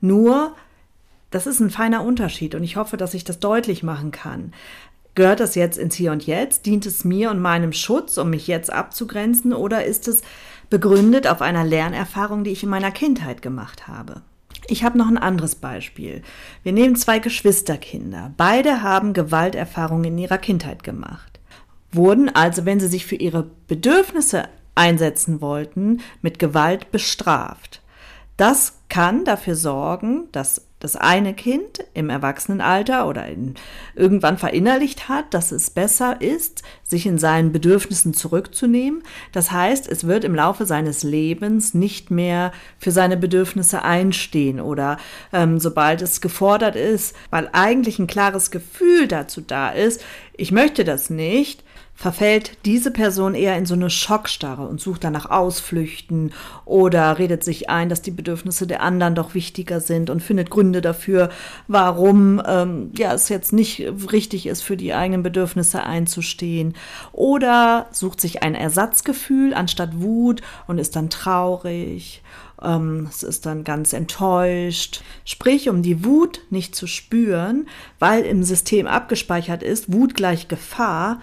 Nur, 0.00 0.54
das 1.30 1.46
ist 1.46 1.60
ein 1.60 1.70
feiner 1.70 2.04
Unterschied 2.04 2.54
und 2.54 2.62
ich 2.62 2.76
hoffe, 2.76 2.96
dass 2.96 3.14
ich 3.14 3.24
das 3.24 3.40
deutlich 3.40 3.82
machen 3.82 4.10
kann. 4.10 4.52
Gehört 5.14 5.40
das 5.40 5.54
jetzt 5.54 5.78
ins 5.78 5.94
Hier 5.94 6.12
und 6.12 6.26
Jetzt? 6.26 6.64
Dient 6.64 6.86
es 6.86 7.04
mir 7.04 7.30
und 7.30 7.40
meinem 7.40 7.72
Schutz, 7.72 8.16
um 8.16 8.30
mich 8.30 8.46
jetzt 8.46 8.72
abzugrenzen? 8.72 9.52
Oder 9.52 9.84
ist 9.84 10.08
es 10.08 10.22
begründet 10.72 11.26
auf 11.26 11.42
einer 11.42 11.64
Lernerfahrung, 11.64 12.44
die 12.44 12.50
ich 12.50 12.62
in 12.62 12.70
meiner 12.70 12.90
Kindheit 12.90 13.42
gemacht 13.42 13.88
habe. 13.88 14.22
Ich 14.68 14.84
habe 14.84 14.96
noch 14.96 15.06
ein 15.06 15.18
anderes 15.18 15.54
Beispiel. 15.54 16.22
Wir 16.62 16.72
nehmen 16.72 16.96
zwei 16.96 17.18
Geschwisterkinder. 17.18 18.32
Beide 18.38 18.80
haben 18.80 19.12
Gewalterfahrungen 19.12 20.06
in 20.06 20.16
ihrer 20.16 20.38
Kindheit 20.38 20.82
gemacht. 20.82 21.40
Wurden 21.90 22.30
also, 22.30 22.64
wenn 22.64 22.80
sie 22.80 22.86
sich 22.86 23.04
für 23.04 23.16
ihre 23.16 23.50
Bedürfnisse 23.68 24.44
einsetzen 24.74 25.42
wollten, 25.42 26.00
mit 26.22 26.38
Gewalt 26.38 26.90
bestraft. 26.90 27.82
Das 28.38 28.78
kann 28.88 29.26
dafür 29.26 29.56
sorgen, 29.56 30.28
dass 30.32 30.68
das 30.82 30.96
eine 30.96 31.32
Kind 31.32 31.84
im 31.94 32.10
Erwachsenenalter 32.10 33.06
oder 33.06 33.26
in, 33.26 33.54
irgendwann 33.94 34.36
verinnerlicht 34.36 35.08
hat, 35.08 35.32
dass 35.32 35.52
es 35.52 35.70
besser 35.70 36.20
ist, 36.20 36.62
sich 36.82 37.06
in 37.06 37.18
seinen 37.18 37.52
Bedürfnissen 37.52 38.14
zurückzunehmen. 38.14 39.04
Das 39.30 39.52
heißt, 39.52 39.88
es 39.88 40.08
wird 40.08 40.24
im 40.24 40.34
Laufe 40.34 40.66
seines 40.66 41.04
Lebens 41.04 41.72
nicht 41.72 42.10
mehr 42.10 42.50
für 42.78 42.90
seine 42.90 43.16
Bedürfnisse 43.16 43.82
einstehen 43.82 44.60
oder 44.60 44.96
ähm, 45.32 45.60
sobald 45.60 46.02
es 46.02 46.20
gefordert 46.20 46.74
ist, 46.74 47.14
weil 47.30 47.48
eigentlich 47.52 48.00
ein 48.00 48.08
klares 48.08 48.50
Gefühl 48.50 49.06
dazu 49.06 49.40
da 49.40 49.70
ist, 49.70 50.04
ich 50.36 50.50
möchte 50.50 50.82
das 50.82 51.10
nicht, 51.10 51.62
verfällt 51.94 52.58
diese 52.64 52.90
Person 52.90 53.34
eher 53.34 53.56
in 53.56 53.66
so 53.66 53.74
eine 53.74 53.90
Schockstarre 53.90 54.66
und 54.66 54.80
sucht 54.80 55.04
danach 55.04 55.30
Ausflüchten 55.30 56.32
oder 56.64 57.18
redet 57.18 57.44
sich 57.44 57.70
ein, 57.70 57.88
dass 57.88 58.02
die 58.02 58.10
Bedürfnisse 58.10 58.66
der 58.66 58.82
anderen 58.82 59.14
doch 59.14 59.34
wichtiger 59.34 59.80
sind 59.80 60.10
und 60.10 60.20
findet 60.20 60.50
Gründe 60.50 60.80
dafür, 60.80 61.30
warum 61.68 62.42
ähm, 62.46 62.90
ja 62.96 63.12
es 63.12 63.28
jetzt 63.28 63.52
nicht 63.52 63.84
richtig 64.10 64.46
ist, 64.46 64.62
für 64.62 64.76
die 64.76 64.94
eigenen 64.94 65.22
Bedürfnisse 65.22 65.84
einzustehen. 65.84 66.74
Oder 67.12 67.86
sucht 67.92 68.20
sich 68.20 68.42
ein 68.42 68.54
Ersatzgefühl 68.54 69.54
anstatt 69.54 70.00
Wut 70.00 70.40
und 70.66 70.78
ist 70.78 70.96
dann 70.96 71.10
traurig. 71.10 72.22
Ähm, 72.62 73.06
es 73.08 73.22
ist 73.22 73.46
dann 73.46 73.64
ganz 73.64 73.92
enttäuscht. 73.92 75.02
Sprich, 75.24 75.68
um 75.68 75.82
die 75.82 76.04
Wut 76.04 76.40
nicht 76.50 76.74
zu 76.74 76.86
spüren, 76.86 77.68
weil 77.98 78.24
im 78.24 78.42
System 78.42 78.86
abgespeichert 78.86 79.62
ist, 79.62 79.92
Wut 79.92 80.14
gleich 80.14 80.48
Gefahr, 80.48 81.20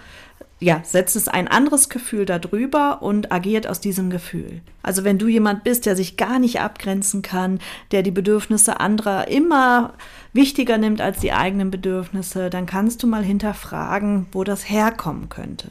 ja, 0.60 0.82
setzt 0.84 1.16
es 1.16 1.26
ein 1.26 1.48
anderes 1.48 1.88
Gefühl 1.88 2.26
darüber 2.26 3.00
und 3.02 3.32
agiert 3.32 3.66
aus 3.66 3.80
diesem 3.80 4.10
Gefühl. 4.10 4.60
Also 4.82 5.04
wenn 5.04 5.18
du 5.18 5.26
jemand 5.26 5.64
bist, 5.64 5.86
der 5.86 5.96
sich 5.96 6.18
gar 6.18 6.38
nicht 6.38 6.60
abgrenzen 6.60 7.22
kann, 7.22 7.60
der 7.92 8.02
die 8.02 8.10
Bedürfnisse 8.10 8.78
anderer 8.78 9.28
immer 9.28 9.94
wichtiger 10.34 10.76
nimmt 10.76 11.00
als 11.00 11.18
die 11.20 11.32
eigenen 11.32 11.70
Bedürfnisse, 11.70 12.50
dann 12.50 12.66
kannst 12.66 13.02
du 13.02 13.06
mal 13.06 13.24
hinterfragen, 13.24 14.26
wo 14.32 14.44
das 14.44 14.68
herkommen 14.68 15.30
könnte. 15.30 15.68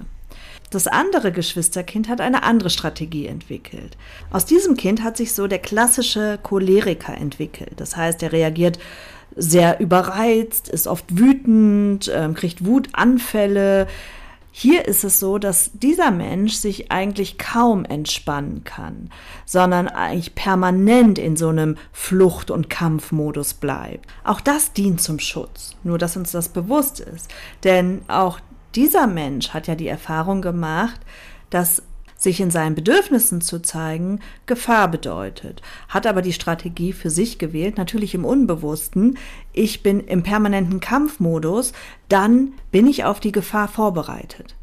Das 0.72 0.88
andere 0.88 1.32
Geschwisterkind 1.32 2.10
hat 2.10 2.22
eine 2.22 2.44
andere 2.44 2.70
Strategie 2.70 3.28
entwickelt. 3.28 3.98
Aus 4.32 4.46
diesem 4.46 4.76
Kind 4.76 5.04
hat 5.04 5.18
sich 5.18 5.34
so 5.34 5.48
der 5.48 5.60
klassische 5.60 6.40
Choleriker 6.42 7.16
entwickelt. 7.16 7.74
Das 7.78 7.96
heißt, 7.96 8.22
er 8.24 8.32
reagiert 8.32 8.80
sehr 9.36 9.80
überreizt, 9.80 10.70
ist 10.70 10.88
oft 10.88 11.06
wütend, 11.18 12.12
ähm, 12.14 12.34
kriegt 12.34 12.66
Wutanfälle, 12.66 13.88
hier 14.62 14.90
ist 14.90 15.06
es 15.06 15.22
so, 15.22 15.38
dass 15.38 15.72
dieser 15.72 16.12
Mensch 16.12 16.56
sich 16.56 16.92
eigentlich 16.92 17.38
kaum 17.38 17.86
entspannen 17.86 18.66
kann, 18.66 19.10
sondern 19.46 19.88
eigentlich 19.88 20.36
permanent 20.36 21.18
in 21.18 21.38
so 21.38 21.48
einem 21.48 21.78
Flucht- 21.94 22.52
und 22.52 22.70
Kampfmodus 22.70 23.54
bleibt. 23.54 24.06
Auch 24.26 24.42
das 24.42 24.74
dient 24.74 25.00
zum 25.00 25.18
Schutz, 25.20 25.78
nur 25.84 25.98
dass 25.98 26.18
uns 26.18 26.34
das 26.34 26.50
bewusst 26.50 27.00
ist. 27.00 27.32
Denn 27.64 28.02
auch 28.10 28.42
dieser 28.76 29.08
Mensch 29.08 29.52
hat 29.52 29.68
ja 29.68 29.76
die 29.76 29.88
Erfahrung 29.88 30.42
gemacht, 30.42 31.00
dass 31.50 31.82
sich 32.20 32.42
in 32.42 32.52
seinen 32.52 32.76
Bedürfnissen 32.76 33.42
zu 33.42 33.62
zeigen, 33.62 34.20
Gefahr 34.46 34.90
bedeutet, 34.90 35.62
hat 35.88 36.06
aber 36.06 36.22
die 36.22 36.34
Strategie 36.34 36.94
für 36.94 37.10
sich 37.10 37.40
gewählt, 37.40 37.78
natürlich 37.78 38.14
im 38.14 38.26
Unbewussten, 38.26 39.18
ich 39.54 39.82
bin 39.82 40.02
im 40.02 40.22
permanenten 40.22 40.82
Kampfmodus, 40.82 41.72
dann 42.10 42.54
bin 42.72 42.86
ich 42.86 43.06
auf 43.06 43.20
die 43.20 43.32
Gefahr 43.32 43.70
vorbereitet. 43.70 44.54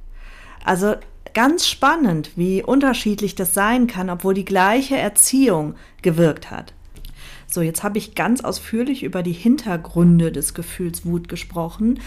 Also 0.65 0.97
ganz 1.33 1.67
spannend, 1.67 2.31
wie 2.37 2.63
unterschiedlich 2.63 3.35
das 3.35 3.55
sein 3.55 3.87
kann, 3.87 4.11
obwohl 4.11 4.35
die 4.35 4.45
gleiche 4.45 4.97
Erziehung 4.97 5.75
gewirkt 6.03 6.51
hat. 6.51 6.75
So, 7.47 7.63
jetzt 7.63 7.83
habe 7.83 7.97
ich 7.97 8.15
ganz 8.15 8.43
ausführlich 8.43 9.03
über 9.03 9.23
die 9.23 9.33
Hintergründe 9.33 10.33
des 10.33 10.53
Gefühls 10.53 11.07
Wut 11.07 11.29
gesprochen. 11.29 12.01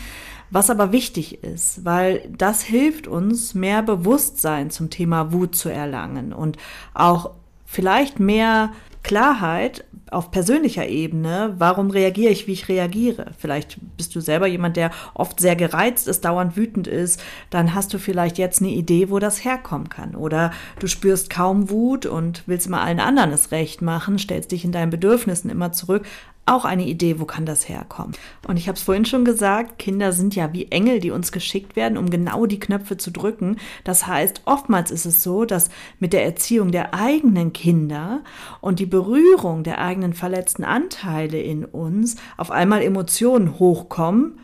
Was 0.52 0.70
aber 0.70 0.92
wichtig 0.92 1.44
ist, 1.44 1.86
weil 1.86 2.28
das 2.36 2.62
hilft 2.64 3.08
uns, 3.08 3.54
mehr 3.54 3.84
Bewusstsein 3.84 4.72
zum 4.72 4.90
Thema 4.90 5.32
Wut 5.32 5.56
zu 5.56 5.70
erlangen 5.70 6.34
und 6.34 6.58
auch 6.94 7.32
vielleicht 7.66 8.20
mehr 8.20 8.72
Klarheit 9.04 9.86
auf 10.12 10.32
persönlicher 10.32 10.88
Ebene, 10.88 11.56
warum 11.58 11.92
reagiere 11.92 12.32
ich, 12.32 12.48
wie 12.48 12.54
ich 12.54 12.68
reagiere. 12.68 13.28
Vielleicht 13.38 13.78
bist 13.96 14.16
du 14.16 14.22
selber 14.22 14.48
jemand, 14.48 14.76
der 14.76 14.92
oft 15.14 15.40
sehr 15.40 15.56
gereizt 15.56 16.08
ist, 16.08 16.26
dauernd 16.26 16.58
wütend 16.58 16.88
ist, 16.88 17.22
dann 17.50 17.74
hast 17.76 17.94
du 17.94 18.00
vielleicht 18.00 18.38
jetzt 18.38 18.62
eine 18.62 18.72
Idee, 18.72 19.10
wo 19.10 19.20
das 19.20 19.46
herkommen 19.46 19.90
kann. 19.90 20.16
Oder 20.16 20.52
du 20.80 20.88
spürst 20.88 21.30
kaum 21.30 21.70
Wut 21.70 22.06
und 22.06 22.44
willst 22.48 22.70
mal 22.70 22.82
allen 22.82 23.00
anderen 23.00 23.32
es 23.32 23.52
recht 23.52 23.82
machen, 23.82 24.20
stellst 24.20 24.52
dich 24.52 24.66
in 24.66 24.72
deinen 24.72 24.90
Bedürfnissen 24.90 25.50
immer 25.50 25.72
zurück, 25.72 26.06
auch 26.50 26.66
eine 26.66 26.86
Idee, 26.86 27.20
wo 27.20 27.26
kann 27.26 27.46
das 27.46 27.70
herkommen. 27.70 28.14
Und 28.48 28.58
ich 28.58 28.68
habe 28.68 28.76
es 28.76 28.84
vorhin 28.84 29.06
schon 29.06 29.26
gesagt, 29.26 29.80
Kinder 29.80 30.12
sind 30.12 30.36
ja 30.36 30.52
wie 30.54 30.72
Engel, 30.72 31.00
die 31.00 31.12
uns 31.12 31.32
geschickt 31.32 31.76
werden, 31.76 31.98
um 31.98 32.10
genau 32.10 32.46
die 32.46 32.60
Knöpfe 32.60 32.98
zu 32.98 33.12
drücken. 33.12 33.58
Das 33.84 34.08
heißt, 34.08 34.42
oftmals 34.46 34.92
ist 34.92 35.06
es 35.06 35.24
so, 35.24 35.46
dass 35.46 35.70
mit 36.00 36.14
der 36.14 36.26
Erziehung 36.26 36.72
der 36.72 36.94
eigenen 36.94 37.54
Kinder 37.54 38.22
und 38.62 38.80
die 38.80 38.86
Berührung 38.86 39.64
der 39.64 39.80
eigenen 39.80 40.14
verletzten 40.14 40.64
Anteile 40.64 41.40
in 41.40 41.66
uns 41.66 42.16
auf 42.38 42.52
einmal 42.52 42.82
Emotionen 42.82 43.60
hochkommen, 43.60 44.40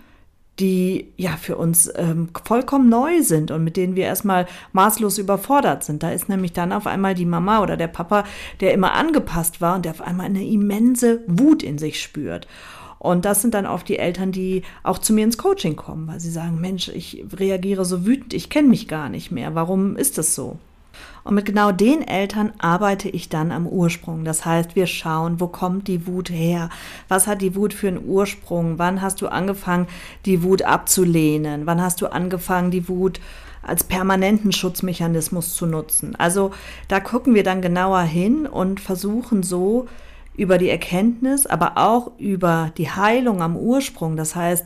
die 0.59 1.11
ja 1.17 1.31
für 1.31 1.57
uns 1.57 1.91
ähm, 1.95 2.29
vollkommen 2.45 2.89
neu 2.89 3.21
sind 3.21 3.51
und 3.51 3.63
mit 3.63 3.75
denen 3.75 3.95
wir 3.95 4.05
erstmal 4.05 4.45
maßlos 4.71 5.17
überfordert 5.17 5.83
sind. 5.83 6.01
Da 6.01 6.11
ist 6.11 6.29
nämlich 6.29 6.53
dann 6.53 6.71
auf 6.71 6.87
einmal 6.87 7.13
die 7.13 7.25
Mama 7.25 7.61
oder 7.61 7.75
der 7.75 7.87
Papa, 7.87 8.23
der 8.61 8.73
immer 8.73 8.93
angepasst 8.93 9.59
war 9.59 9.75
und 9.75 9.85
der 9.85 9.91
auf 9.91 10.01
einmal 10.01 10.27
eine 10.27 10.45
immense 10.45 11.21
Wut 11.27 11.61
in 11.61 11.77
sich 11.77 12.01
spürt. 12.01 12.47
Und 12.99 13.25
das 13.25 13.41
sind 13.41 13.53
dann 13.53 13.67
oft 13.67 13.87
die 13.87 13.99
Eltern, 13.99 14.31
die 14.31 14.63
auch 14.81 14.97
zu 14.97 15.13
mir 15.13 15.25
ins 15.25 15.37
Coaching 15.37 15.75
kommen, 15.75 16.07
weil 16.07 16.19
sie 16.19 16.31
sagen, 16.31 16.59
Mensch, 16.59 16.87
ich 16.89 17.23
reagiere 17.37 17.85
so 17.85 18.05
wütend, 18.05 18.33
ich 18.33 18.49
kenne 18.49 18.69
mich 18.69 18.87
gar 18.87 19.09
nicht 19.09 19.31
mehr. 19.31 19.53
Warum 19.53 19.95
ist 19.97 20.17
das 20.17 20.33
so? 20.33 20.57
Und 21.23 21.33
mit 21.33 21.45
genau 21.45 21.71
den 21.71 22.07
Eltern 22.07 22.53
arbeite 22.59 23.09
ich 23.09 23.29
dann 23.29 23.51
am 23.51 23.65
Ursprung. 23.65 24.25
Das 24.25 24.45
heißt, 24.45 24.75
wir 24.75 24.85
schauen, 24.85 25.39
wo 25.39 25.47
kommt 25.47 25.87
die 25.87 26.05
Wut 26.05 26.29
her? 26.29 26.69
Was 27.07 27.25
hat 27.25 27.41
die 27.41 27.55
Wut 27.55 27.73
für 27.73 27.87
einen 27.87 28.07
Ursprung? 28.07 28.77
Wann 28.77 29.01
hast 29.01 29.21
du 29.21 29.27
angefangen, 29.27 29.87
die 30.25 30.43
Wut 30.43 30.61
abzulehnen? 30.61 31.65
Wann 31.65 31.81
hast 31.81 32.01
du 32.01 32.07
angefangen, 32.07 32.69
die 32.69 32.87
Wut 32.87 33.19
als 33.63 33.83
permanenten 33.83 34.51
Schutzmechanismus 34.51 35.55
zu 35.55 35.65
nutzen? 35.65 36.15
Also 36.15 36.51
da 36.87 36.99
gucken 36.99 37.33
wir 37.33 37.43
dann 37.43 37.63
genauer 37.63 38.01
hin 38.01 38.45
und 38.45 38.79
versuchen 38.79 39.41
so 39.41 39.87
über 40.37 40.57
die 40.57 40.69
Erkenntnis, 40.69 41.47
aber 41.47 41.77
auch 41.77 42.11
über 42.19 42.71
die 42.77 42.91
Heilung 42.91 43.41
am 43.41 43.55
Ursprung. 43.55 44.15
Das 44.15 44.35
heißt, 44.35 44.65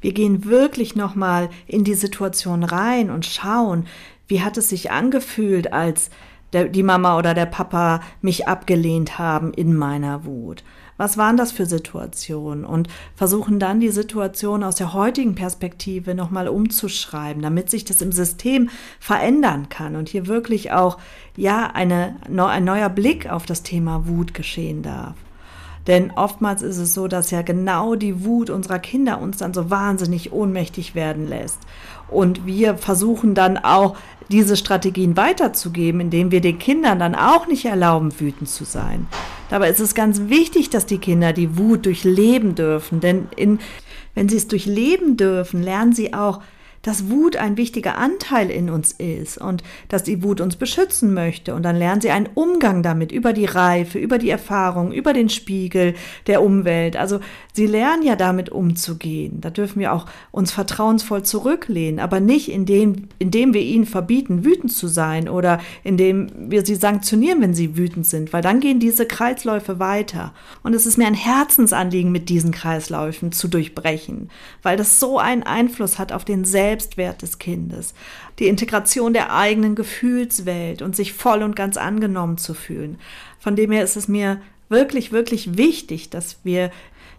wir 0.00 0.12
gehen 0.12 0.44
wirklich 0.46 0.96
nochmal 0.96 1.50
in 1.66 1.84
die 1.84 1.94
Situation 1.94 2.64
rein 2.64 3.10
und 3.10 3.26
schauen, 3.26 3.86
wie 4.30 4.42
hat 4.42 4.56
es 4.56 4.68
sich 4.68 4.90
angefühlt, 4.90 5.72
als 5.72 6.10
der, 6.52 6.68
die 6.68 6.82
Mama 6.82 7.18
oder 7.18 7.34
der 7.34 7.46
Papa 7.46 8.00
mich 8.22 8.48
abgelehnt 8.48 9.18
haben 9.18 9.52
in 9.52 9.74
meiner 9.74 10.24
Wut? 10.24 10.64
Was 10.96 11.16
waren 11.16 11.38
das 11.38 11.50
für 11.50 11.64
Situationen? 11.64 12.64
Und 12.64 12.88
versuchen 13.16 13.58
dann 13.58 13.80
die 13.80 13.88
Situation 13.88 14.62
aus 14.62 14.76
der 14.76 14.92
heutigen 14.92 15.34
Perspektive 15.34 16.14
nochmal 16.14 16.46
umzuschreiben, 16.46 17.42
damit 17.42 17.70
sich 17.70 17.86
das 17.86 18.02
im 18.02 18.12
System 18.12 18.68
verändern 18.98 19.70
kann 19.70 19.96
und 19.96 20.10
hier 20.10 20.26
wirklich 20.26 20.72
auch, 20.72 20.98
ja, 21.36 21.68
eine, 21.68 22.16
ein 22.26 22.64
neuer 22.64 22.90
Blick 22.90 23.30
auf 23.30 23.46
das 23.46 23.62
Thema 23.62 24.06
Wut 24.06 24.34
geschehen 24.34 24.82
darf. 24.82 25.14
Denn 25.86 26.10
oftmals 26.10 26.62
ist 26.62 26.76
es 26.76 26.94
so, 26.94 27.08
dass 27.08 27.30
ja 27.30 27.42
genau 27.42 27.94
die 27.94 28.24
Wut 28.24 28.50
unserer 28.50 28.78
Kinder 28.78 29.20
uns 29.20 29.38
dann 29.38 29.54
so 29.54 29.70
wahnsinnig 29.70 30.32
ohnmächtig 30.32 30.94
werden 30.94 31.26
lässt. 31.26 31.58
Und 32.08 32.46
wir 32.46 32.76
versuchen 32.76 33.34
dann 33.34 33.56
auch 33.56 33.96
diese 34.30 34.56
Strategien 34.56 35.16
weiterzugeben, 35.16 36.00
indem 36.00 36.30
wir 36.30 36.40
den 36.40 36.58
Kindern 36.58 36.98
dann 36.98 37.14
auch 37.14 37.46
nicht 37.46 37.64
erlauben, 37.64 38.18
wütend 38.20 38.48
zu 38.48 38.64
sein. 38.64 39.06
Dabei 39.48 39.70
ist 39.70 39.80
es 39.80 39.94
ganz 39.94 40.22
wichtig, 40.28 40.70
dass 40.70 40.86
die 40.86 40.98
Kinder 40.98 41.32
die 41.32 41.58
Wut 41.58 41.86
durchleben 41.86 42.54
dürfen, 42.54 43.00
denn 43.00 43.28
in, 43.36 43.58
wenn 44.14 44.28
sie 44.28 44.36
es 44.36 44.46
durchleben 44.46 45.16
dürfen, 45.16 45.62
lernen 45.62 45.92
sie 45.92 46.14
auch, 46.14 46.40
dass 46.82 47.10
Wut 47.10 47.36
ein 47.36 47.56
wichtiger 47.56 47.98
Anteil 47.98 48.50
in 48.50 48.70
uns 48.70 48.92
ist 48.92 49.38
und 49.38 49.62
dass 49.88 50.02
die 50.02 50.22
Wut 50.22 50.40
uns 50.40 50.56
beschützen 50.56 51.12
möchte. 51.12 51.54
Und 51.54 51.62
dann 51.62 51.76
lernen 51.76 52.00
sie 52.00 52.10
einen 52.10 52.28
Umgang 52.34 52.82
damit 52.82 53.12
über 53.12 53.32
die 53.32 53.44
Reife, 53.44 53.98
über 53.98 54.18
die 54.18 54.30
Erfahrung, 54.30 54.92
über 54.92 55.12
den 55.12 55.28
Spiegel 55.28 55.94
der 56.26 56.42
Umwelt. 56.42 56.96
Also 56.96 57.20
sie 57.52 57.66
lernen 57.66 58.02
ja 58.02 58.16
damit 58.16 58.48
umzugehen. 58.48 59.40
Da 59.40 59.50
dürfen 59.50 59.80
wir 59.80 59.92
auch 59.92 60.06
uns 60.30 60.52
vertrauensvoll 60.52 61.22
zurücklehnen, 61.22 62.00
aber 62.00 62.20
nicht 62.20 62.50
indem, 62.50 63.08
indem 63.18 63.52
wir 63.52 63.62
ihnen 63.62 63.86
verbieten, 63.86 64.44
wütend 64.44 64.72
zu 64.72 64.88
sein 64.88 65.28
oder 65.28 65.60
indem 65.84 66.28
wir 66.50 66.64
sie 66.64 66.76
sanktionieren, 66.76 67.42
wenn 67.42 67.54
sie 67.54 67.76
wütend 67.76 68.06
sind, 68.06 68.32
weil 68.32 68.42
dann 68.42 68.60
gehen 68.60 68.80
diese 68.80 69.04
Kreisläufe 69.04 69.78
weiter. 69.78 70.32
Und 70.62 70.74
es 70.74 70.86
ist 70.86 70.96
mir 70.96 71.06
ein 71.06 71.14
Herzensanliegen, 71.14 72.10
mit 72.10 72.28
diesen 72.30 72.52
Kreisläufen 72.52 73.32
zu 73.32 73.48
durchbrechen, 73.48 74.30
weil 74.62 74.76
das 74.76 74.98
so 74.98 75.18
einen 75.18 75.42
Einfluss 75.42 75.98
hat 75.98 76.12
auf 76.12 76.24
den 76.24 76.44
Selbst 76.44 76.69
Selbstwert 76.70 77.22
des 77.22 77.38
Kindes, 77.38 77.94
die 78.38 78.46
Integration 78.46 79.12
der 79.12 79.34
eigenen 79.34 79.74
Gefühlswelt 79.74 80.82
und 80.82 80.94
sich 80.94 81.12
voll 81.12 81.42
und 81.42 81.56
ganz 81.56 81.76
angenommen 81.76 82.38
zu 82.38 82.54
fühlen. 82.54 82.98
Von 83.40 83.56
dem 83.56 83.72
her 83.72 83.82
ist 83.82 83.96
es 83.96 84.06
mir 84.06 84.40
wirklich, 84.68 85.10
wirklich 85.10 85.56
wichtig, 85.56 86.10
dass 86.10 86.38
wir 86.44 86.70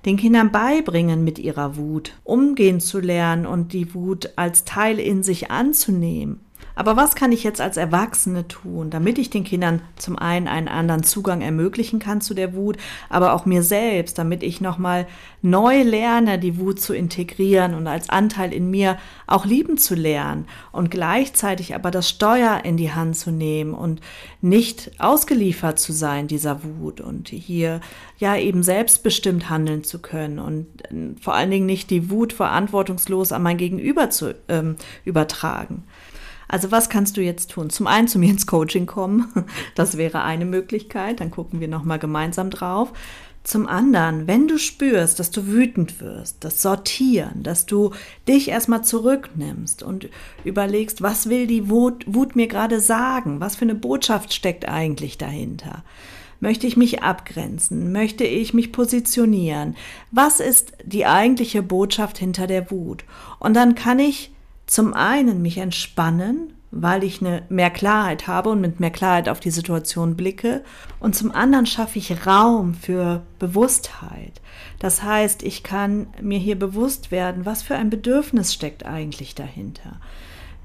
den 0.05 0.15
Kindern 0.15 0.51
beibringen, 0.51 1.25
mit 1.25 1.37
ihrer 1.37 1.75
Wut 1.75 2.13
umgehen 2.23 2.79
zu 2.79 3.01
lernen 3.01 3.45
und 3.45 3.73
die 3.73 3.93
Wut 3.93 4.29
als 4.37 4.63
Teil 4.63 4.99
in 4.99 5.21
sich 5.21 5.51
anzunehmen. 5.51 6.39
Aber 6.75 6.95
was 6.95 7.15
kann 7.15 7.31
ich 7.31 7.43
jetzt 7.43 7.61
als 7.61 7.77
Erwachsene 7.77 8.47
tun, 8.47 8.89
damit 8.89 9.17
ich 9.17 9.29
den 9.29 9.43
Kindern 9.43 9.81
zum 9.97 10.17
einen 10.17 10.47
einen 10.47 10.67
anderen 10.67 11.03
Zugang 11.03 11.41
ermöglichen 11.41 11.99
kann 11.99 12.21
zu 12.21 12.33
der 12.33 12.53
Wut, 12.53 12.77
aber 13.09 13.33
auch 13.33 13.45
mir 13.45 13.63
selbst, 13.63 14.17
damit 14.17 14.43
ich 14.43 14.61
nochmal 14.61 15.07
neu 15.41 15.81
lerne, 15.81 16.39
die 16.39 16.57
Wut 16.57 16.79
zu 16.79 16.93
integrieren 16.93 17.73
und 17.73 17.87
als 17.87 18.09
Anteil 18.09 18.53
in 18.53 18.69
mir 18.69 18.97
auch 19.27 19.45
lieben 19.45 19.77
zu 19.77 19.95
lernen 19.95 20.45
und 20.71 20.91
gleichzeitig 20.91 21.75
aber 21.75 21.91
das 21.91 22.09
Steuer 22.09 22.61
in 22.63 22.77
die 22.77 22.91
Hand 22.91 23.17
zu 23.17 23.31
nehmen 23.31 23.73
und 23.73 24.01
nicht 24.41 24.91
ausgeliefert 24.99 25.79
zu 25.79 25.93
sein 25.93 26.27
dieser 26.27 26.63
Wut 26.63 27.01
und 27.01 27.29
hier 27.29 27.81
ja 28.17 28.37
eben 28.37 28.63
selbstbestimmt 28.63 29.49
handeln 29.49 29.83
zu 29.83 29.99
können 29.99 30.39
und 30.39 30.67
äh, 30.91 31.19
vor 31.19 31.33
allen 31.33 31.51
Dingen 31.51 31.65
nicht 31.65 31.89
die 31.89 32.09
Wut 32.09 32.33
verantwortungslos 32.33 33.31
an 33.31 33.43
mein 33.43 33.57
Gegenüber 33.57 34.09
zu 34.09 34.35
ähm, 34.47 34.75
übertragen. 35.05 35.83
Also 36.51 36.69
was 36.69 36.89
kannst 36.89 37.15
du 37.15 37.21
jetzt 37.21 37.51
tun? 37.51 37.69
Zum 37.69 37.87
einen 37.87 38.09
zu 38.09 38.19
mir 38.19 38.29
ins 38.29 38.45
Coaching 38.45 38.85
kommen, 38.85 39.31
das 39.75 39.95
wäre 39.95 40.23
eine 40.23 40.43
Möglichkeit, 40.43 41.21
dann 41.21 41.31
gucken 41.31 41.61
wir 41.61 41.69
nochmal 41.69 41.97
gemeinsam 41.97 42.49
drauf. 42.49 42.91
Zum 43.43 43.67
anderen, 43.67 44.27
wenn 44.27 44.49
du 44.49 44.59
spürst, 44.59 45.19
dass 45.19 45.31
du 45.31 45.47
wütend 45.47 46.01
wirst, 46.01 46.43
das 46.43 46.61
Sortieren, 46.61 47.41
dass 47.41 47.65
du 47.65 47.91
dich 48.27 48.49
erstmal 48.49 48.83
zurücknimmst 48.83 49.81
und 49.81 50.09
überlegst, 50.43 51.01
was 51.01 51.29
will 51.29 51.47
die 51.47 51.69
Wut, 51.69 52.03
Wut 52.05 52.35
mir 52.35 52.47
gerade 52.47 52.81
sagen? 52.81 53.39
Was 53.39 53.55
für 53.55 53.63
eine 53.63 53.73
Botschaft 53.73 54.33
steckt 54.33 54.67
eigentlich 54.67 55.17
dahinter? 55.17 55.83
Möchte 56.41 56.67
ich 56.67 56.75
mich 56.75 57.01
abgrenzen? 57.01 57.93
Möchte 57.93 58.25
ich 58.25 58.53
mich 58.53 58.73
positionieren? 58.73 59.75
Was 60.11 60.41
ist 60.41 60.73
die 60.83 61.05
eigentliche 61.05 61.63
Botschaft 61.63 62.17
hinter 62.17 62.45
der 62.45 62.69
Wut? 62.71 63.05
Und 63.39 63.55
dann 63.55 63.73
kann 63.73 63.99
ich 63.99 64.31
zum 64.71 64.93
einen 64.93 65.41
mich 65.41 65.57
entspannen, 65.57 66.53
weil 66.71 67.03
ich 67.03 67.19
eine 67.19 67.43
mehr 67.49 67.69
Klarheit 67.69 68.27
habe 68.27 68.51
und 68.51 68.61
mit 68.61 68.79
mehr 68.79 68.89
Klarheit 68.89 69.27
auf 69.27 69.41
die 69.41 69.51
Situation 69.51 70.15
blicke. 70.15 70.63
Und 71.01 71.13
zum 71.13 71.33
anderen 71.33 71.65
schaffe 71.65 71.99
ich 71.99 72.25
Raum 72.25 72.73
für 72.73 73.23
Bewusstheit. 73.37 74.39
Das 74.79 75.03
heißt, 75.03 75.43
ich 75.43 75.63
kann 75.63 76.07
mir 76.21 76.39
hier 76.39 76.57
bewusst 76.57 77.11
werden, 77.11 77.45
was 77.45 77.61
für 77.61 77.75
ein 77.75 77.89
Bedürfnis 77.89 78.53
steckt 78.53 78.85
eigentlich 78.85 79.35
dahinter. 79.35 79.99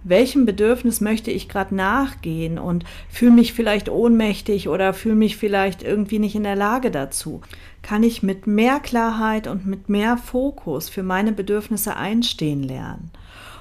Welchem 0.05 0.47
Bedürfnis 0.47 1.01
möchte 1.01 1.33
ich 1.33 1.49
gerade 1.49 1.75
nachgehen 1.75 2.61
und 2.61 2.85
fühle 3.09 3.33
mich 3.33 3.55
vielleicht 3.55 3.89
ohnmächtig 3.89 4.69
oder 4.69 4.95
fühle 4.95 5.17
mich 5.17 5.37
vielleicht 5.37 5.83
irgendwie 5.83 6.21
nicht 6.21 6.37
in 6.37 6.45
der 6.45 6.55
Lage 6.55 6.93
dazu? 6.93 7.41
Kann 7.83 8.05
ich 8.05 8.23
mit 8.23 8.47
mehr 8.47 8.79
Klarheit 8.79 9.49
und 9.49 9.67
mit 9.67 9.89
mehr 9.89 10.17
Fokus 10.17 10.89
für 10.89 11.03
meine 11.03 11.33
Bedürfnisse 11.33 11.97
einstehen 11.97 12.63
lernen? 12.63 13.11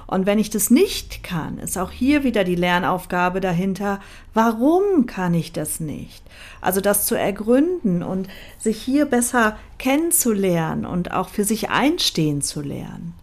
Und 0.06 0.24
wenn 0.24 0.38
ich 0.38 0.50
das 0.50 0.70
nicht 0.70 1.24
kann, 1.24 1.58
ist 1.58 1.76
auch 1.76 1.90
hier 1.90 2.22
wieder 2.22 2.44
die 2.44 2.54
Lernaufgabe 2.54 3.40
dahinter, 3.40 4.00
warum 4.34 5.06
kann 5.06 5.34
ich 5.34 5.52
das 5.52 5.80
nicht? 5.80 6.22
Also 6.60 6.80
das 6.80 7.06
zu 7.06 7.16
ergründen 7.16 8.02
und 8.02 8.28
sich 8.58 8.80
hier 8.80 9.06
besser 9.06 9.56
kennenzulernen 9.78 10.86
und 10.86 11.12
auch 11.12 11.28
für 11.28 11.44
sich 11.44 11.70
einstehen 11.70 12.40
zu 12.40 12.60
lernen. 12.60 13.14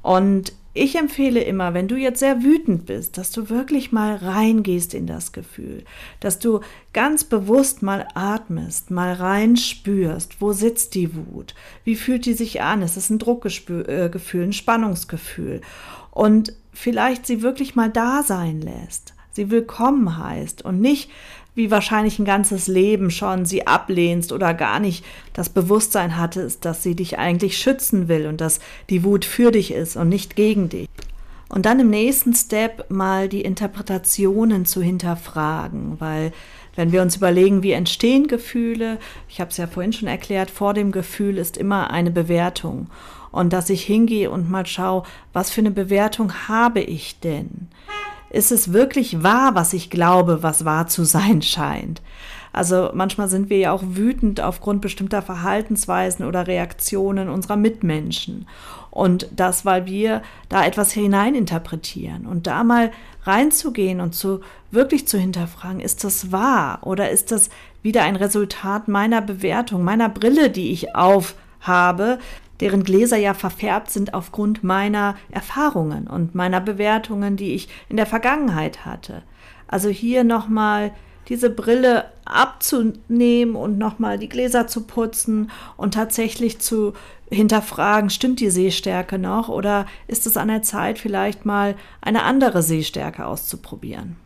Und 0.00 0.54
ich 0.74 0.96
empfehle 0.96 1.42
immer, 1.42 1.74
wenn 1.74 1.88
du 1.88 1.96
jetzt 1.96 2.20
sehr 2.20 2.42
wütend 2.42 2.86
bist, 2.86 3.18
dass 3.18 3.30
du 3.30 3.50
wirklich 3.50 3.92
mal 3.92 4.16
reingehst 4.16 4.94
in 4.94 5.06
das 5.06 5.32
Gefühl, 5.32 5.84
dass 6.20 6.38
du 6.38 6.60
ganz 6.94 7.24
bewusst 7.24 7.82
mal 7.82 8.08
atmest, 8.14 8.90
mal 8.90 9.12
rein 9.12 9.56
spürst, 9.56 10.40
wo 10.40 10.52
sitzt 10.52 10.94
die 10.94 11.14
Wut, 11.14 11.54
wie 11.84 11.96
fühlt 11.96 12.24
die 12.24 12.34
sich 12.34 12.62
an, 12.62 12.80
es 12.80 12.96
ist 12.96 13.10
ein 13.10 13.18
Druckgefühl, 13.18 13.86
äh, 13.88 14.42
ein 14.42 14.52
Spannungsgefühl? 14.52 15.60
Und 16.10 16.54
vielleicht 16.72 17.26
sie 17.26 17.42
wirklich 17.42 17.74
mal 17.74 17.90
da 17.90 18.22
sein 18.22 18.62
lässt, 18.62 19.14
sie 19.30 19.50
willkommen 19.50 20.16
heißt 20.16 20.62
und 20.64 20.80
nicht 20.80 21.10
wie 21.54 21.70
wahrscheinlich 21.70 22.18
ein 22.18 22.24
ganzes 22.24 22.66
Leben 22.66 23.10
schon 23.10 23.44
sie 23.44 23.66
ablehnst 23.66 24.32
oder 24.32 24.54
gar 24.54 24.80
nicht 24.80 25.04
das 25.34 25.50
Bewusstsein 25.50 26.16
hattest, 26.16 26.64
dass 26.64 26.82
sie 26.82 26.94
dich 26.94 27.18
eigentlich 27.18 27.58
schützen 27.58 28.08
will 28.08 28.26
und 28.26 28.40
dass 28.40 28.60
die 28.88 29.04
Wut 29.04 29.24
für 29.24 29.50
dich 29.50 29.72
ist 29.72 29.96
und 29.96 30.08
nicht 30.08 30.36
gegen 30.36 30.68
dich. 30.68 30.88
Und 31.48 31.66
dann 31.66 31.80
im 31.80 31.90
nächsten 31.90 32.34
Step 32.34 32.90
mal 32.90 33.28
die 33.28 33.42
Interpretationen 33.42 34.64
zu 34.64 34.80
hinterfragen, 34.80 36.00
weil 36.00 36.32
wenn 36.76 36.92
wir 36.92 37.02
uns 37.02 37.16
überlegen, 37.16 37.62
wie 37.62 37.72
entstehen 37.72 38.26
Gefühle, 38.26 38.98
ich 39.28 39.40
habe 39.40 39.50
es 39.50 39.58
ja 39.58 39.66
vorhin 39.66 39.92
schon 39.92 40.08
erklärt, 40.08 40.50
vor 40.50 40.72
dem 40.72 40.92
Gefühl 40.92 41.36
ist 41.36 41.58
immer 41.58 41.90
eine 41.90 42.10
Bewertung. 42.10 42.88
Und 43.30 43.52
dass 43.52 43.68
ich 43.68 43.84
hingehe 43.84 44.30
und 44.30 44.50
mal 44.50 44.64
schaue, 44.64 45.02
was 45.34 45.50
für 45.50 45.60
eine 45.60 45.70
Bewertung 45.70 46.32
habe 46.48 46.80
ich 46.80 47.20
denn? 47.20 47.68
Ist 48.32 48.50
es 48.50 48.72
wirklich 48.72 49.22
wahr, 49.22 49.54
was 49.54 49.72
ich 49.72 49.90
glaube, 49.90 50.42
was 50.42 50.64
wahr 50.64 50.86
zu 50.86 51.04
sein 51.04 51.42
scheint? 51.42 52.02
Also 52.52 52.90
manchmal 52.92 53.28
sind 53.28 53.48
wir 53.48 53.58
ja 53.58 53.72
auch 53.72 53.82
wütend 53.82 54.40
aufgrund 54.40 54.82
bestimmter 54.82 55.22
Verhaltensweisen 55.22 56.26
oder 56.26 56.46
Reaktionen 56.46 57.30
unserer 57.30 57.56
Mitmenschen. 57.56 58.46
Und 58.90 59.28
das, 59.34 59.64
weil 59.64 59.86
wir 59.86 60.20
da 60.50 60.66
etwas 60.66 60.92
hineininterpretieren. 60.92 62.26
Und 62.26 62.46
da 62.46 62.62
mal 62.62 62.90
reinzugehen 63.24 64.00
und 64.00 64.14
zu 64.14 64.40
wirklich 64.70 65.08
zu 65.08 65.18
hinterfragen, 65.18 65.80
ist 65.80 66.04
das 66.04 66.30
wahr 66.30 66.80
oder 66.82 67.10
ist 67.10 67.32
das 67.32 67.48
wieder 67.82 68.02
ein 68.02 68.16
Resultat 68.16 68.88
meiner 68.88 69.22
Bewertung, 69.22 69.82
meiner 69.82 70.10
Brille, 70.10 70.50
die 70.50 70.72
ich 70.72 70.94
auf 70.94 71.34
habe, 71.60 72.18
deren 72.62 72.84
Gläser 72.84 73.16
ja 73.16 73.34
verfärbt 73.34 73.90
sind 73.90 74.14
aufgrund 74.14 74.62
meiner 74.62 75.16
Erfahrungen 75.32 76.06
und 76.06 76.36
meiner 76.36 76.60
Bewertungen, 76.60 77.36
die 77.36 77.54
ich 77.54 77.68
in 77.88 77.96
der 77.96 78.06
Vergangenheit 78.06 78.86
hatte. 78.86 79.22
Also 79.66 79.88
hier 79.88 80.22
nochmal 80.22 80.92
diese 81.28 81.50
Brille 81.50 82.04
abzunehmen 82.24 83.56
und 83.56 83.78
nochmal 83.78 84.16
die 84.16 84.28
Gläser 84.28 84.68
zu 84.68 84.84
putzen 84.84 85.50
und 85.76 85.94
tatsächlich 85.94 86.60
zu 86.60 86.92
hinterfragen, 87.30 88.10
stimmt 88.10 88.38
die 88.38 88.50
Sehstärke 88.50 89.18
noch 89.18 89.48
oder 89.48 89.86
ist 90.06 90.26
es 90.26 90.36
an 90.36 90.46
der 90.46 90.62
Zeit, 90.62 91.00
vielleicht 91.00 91.44
mal 91.44 91.74
eine 92.00 92.22
andere 92.22 92.62
Sehstärke 92.62 93.26
auszuprobieren? 93.26 94.21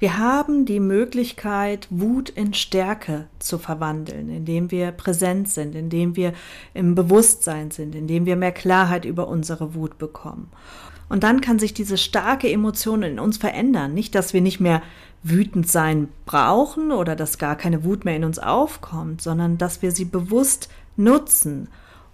Wir 0.00 0.16
haben 0.16 0.64
die 0.64 0.80
Möglichkeit, 0.80 1.86
Wut 1.90 2.30
in 2.30 2.54
Stärke 2.54 3.26
zu 3.38 3.58
verwandeln, 3.58 4.30
indem 4.30 4.70
wir 4.70 4.92
präsent 4.92 5.50
sind, 5.50 5.74
indem 5.74 6.16
wir 6.16 6.32
im 6.72 6.94
Bewusstsein 6.94 7.70
sind, 7.70 7.94
indem 7.94 8.24
wir 8.24 8.36
mehr 8.36 8.52
Klarheit 8.52 9.04
über 9.04 9.28
unsere 9.28 9.74
Wut 9.74 9.98
bekommen. 9.98 10.48
Und 11.10 11.22
dann 11.22 11.42
kann 11.42 11.58
sich 11.58 11.74
diese 11.74 11.98
starke 11.98 12.50
Emotion 12.50 13.02
in 13.02 13.18
uns 13.18 13.36
verändern. 13.36 13.92
Nicht, 13.92 14.14
dass 14.14 14.32
wir 14.32 14.40
nicht 14.40 14.58
mehr 14.58 14.80
wütend 15.22 15.68
sein 15.68 16.08
brauchen 16.24 16.92
oder 16.92 17.14
dass 17.14 17.36
gar 17.36 17.56
keine 17.56 17.84
Wut 17.84 18.06
mehr 18.06 18.16
in 18.16 18.24
uns 18.24 18.38
aufkommt, 18.38 19.20
sondern 19.20 19.58
dass 19.58 19.82
wir 19.82 19.92
sie 19.92 20.06
bewusst 20.06 20.70
nutzen, 20.96 21.68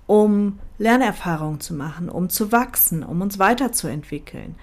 um 0.09 0.59
Lernerfahrungen 0.79 1.61
zu 1.61 1.73
machen, 1.73 2.09
um 2.09 2.31
zu 2.31 2.51
wachsen, 2.51 3.05
um 3.05 3.21
uns 3.21 3.39
weiterzuentwickeln 3.39 4.57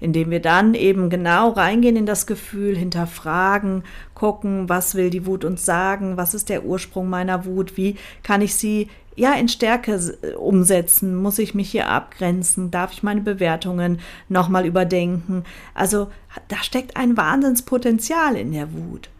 indem 0.00 0.30
wir 0.30 0.40
dann 0.40 0.74
eben 0.74 1.10
genau 1.10 1.50
reingehen 1.50 1.96
in 1.96 2.06
das 2.06 2.26
Gefühl, 2.26 2.76
hinterfragen, 2.76 3.84
gucken, 4.14 4.68
was 4.68 4.94
will 4.94 5.10
die 5.10 5.26
Wut 5.26 5.44
uns 5.44 5.64
sagen, 5.64 6.16
was 6.16 6.34
ist 6.34 6.48
der 6.48 6.64
Ursprung 6.64 7.08
meiner 7.08 7.44
Wut, 7.44 7.76
wie 7.76 7.96
kann 8.22 8.40
ich 8.40 8.54
sie 8.54 8.88
ja 9.16 9.34
in 9.34 9.48
Stärke 9.48 9.98
umsetzen, 10.38 11.14
muss 11.14 11.38
ich 11.38 11.54
mich 11.54 11.70
hier 11.70 11.88
abgrenzen, 11.88 12.70
darf 12.70 12.92
ich 12.92 13.02
meine 13.02 13.20
Bewertungen 13.20 14.00
nochmal 14.28 14.66
überdenken. 14.66 15.44
Also 15.74 16.10
da 16.48 16.56
steckt 16.62 16.96
ein 16.96 17.16
Wahnsinnspotenzial 17.16 18.36
in 18.36 18.52
der 18.52 18.72
Wut. 18.72 19.10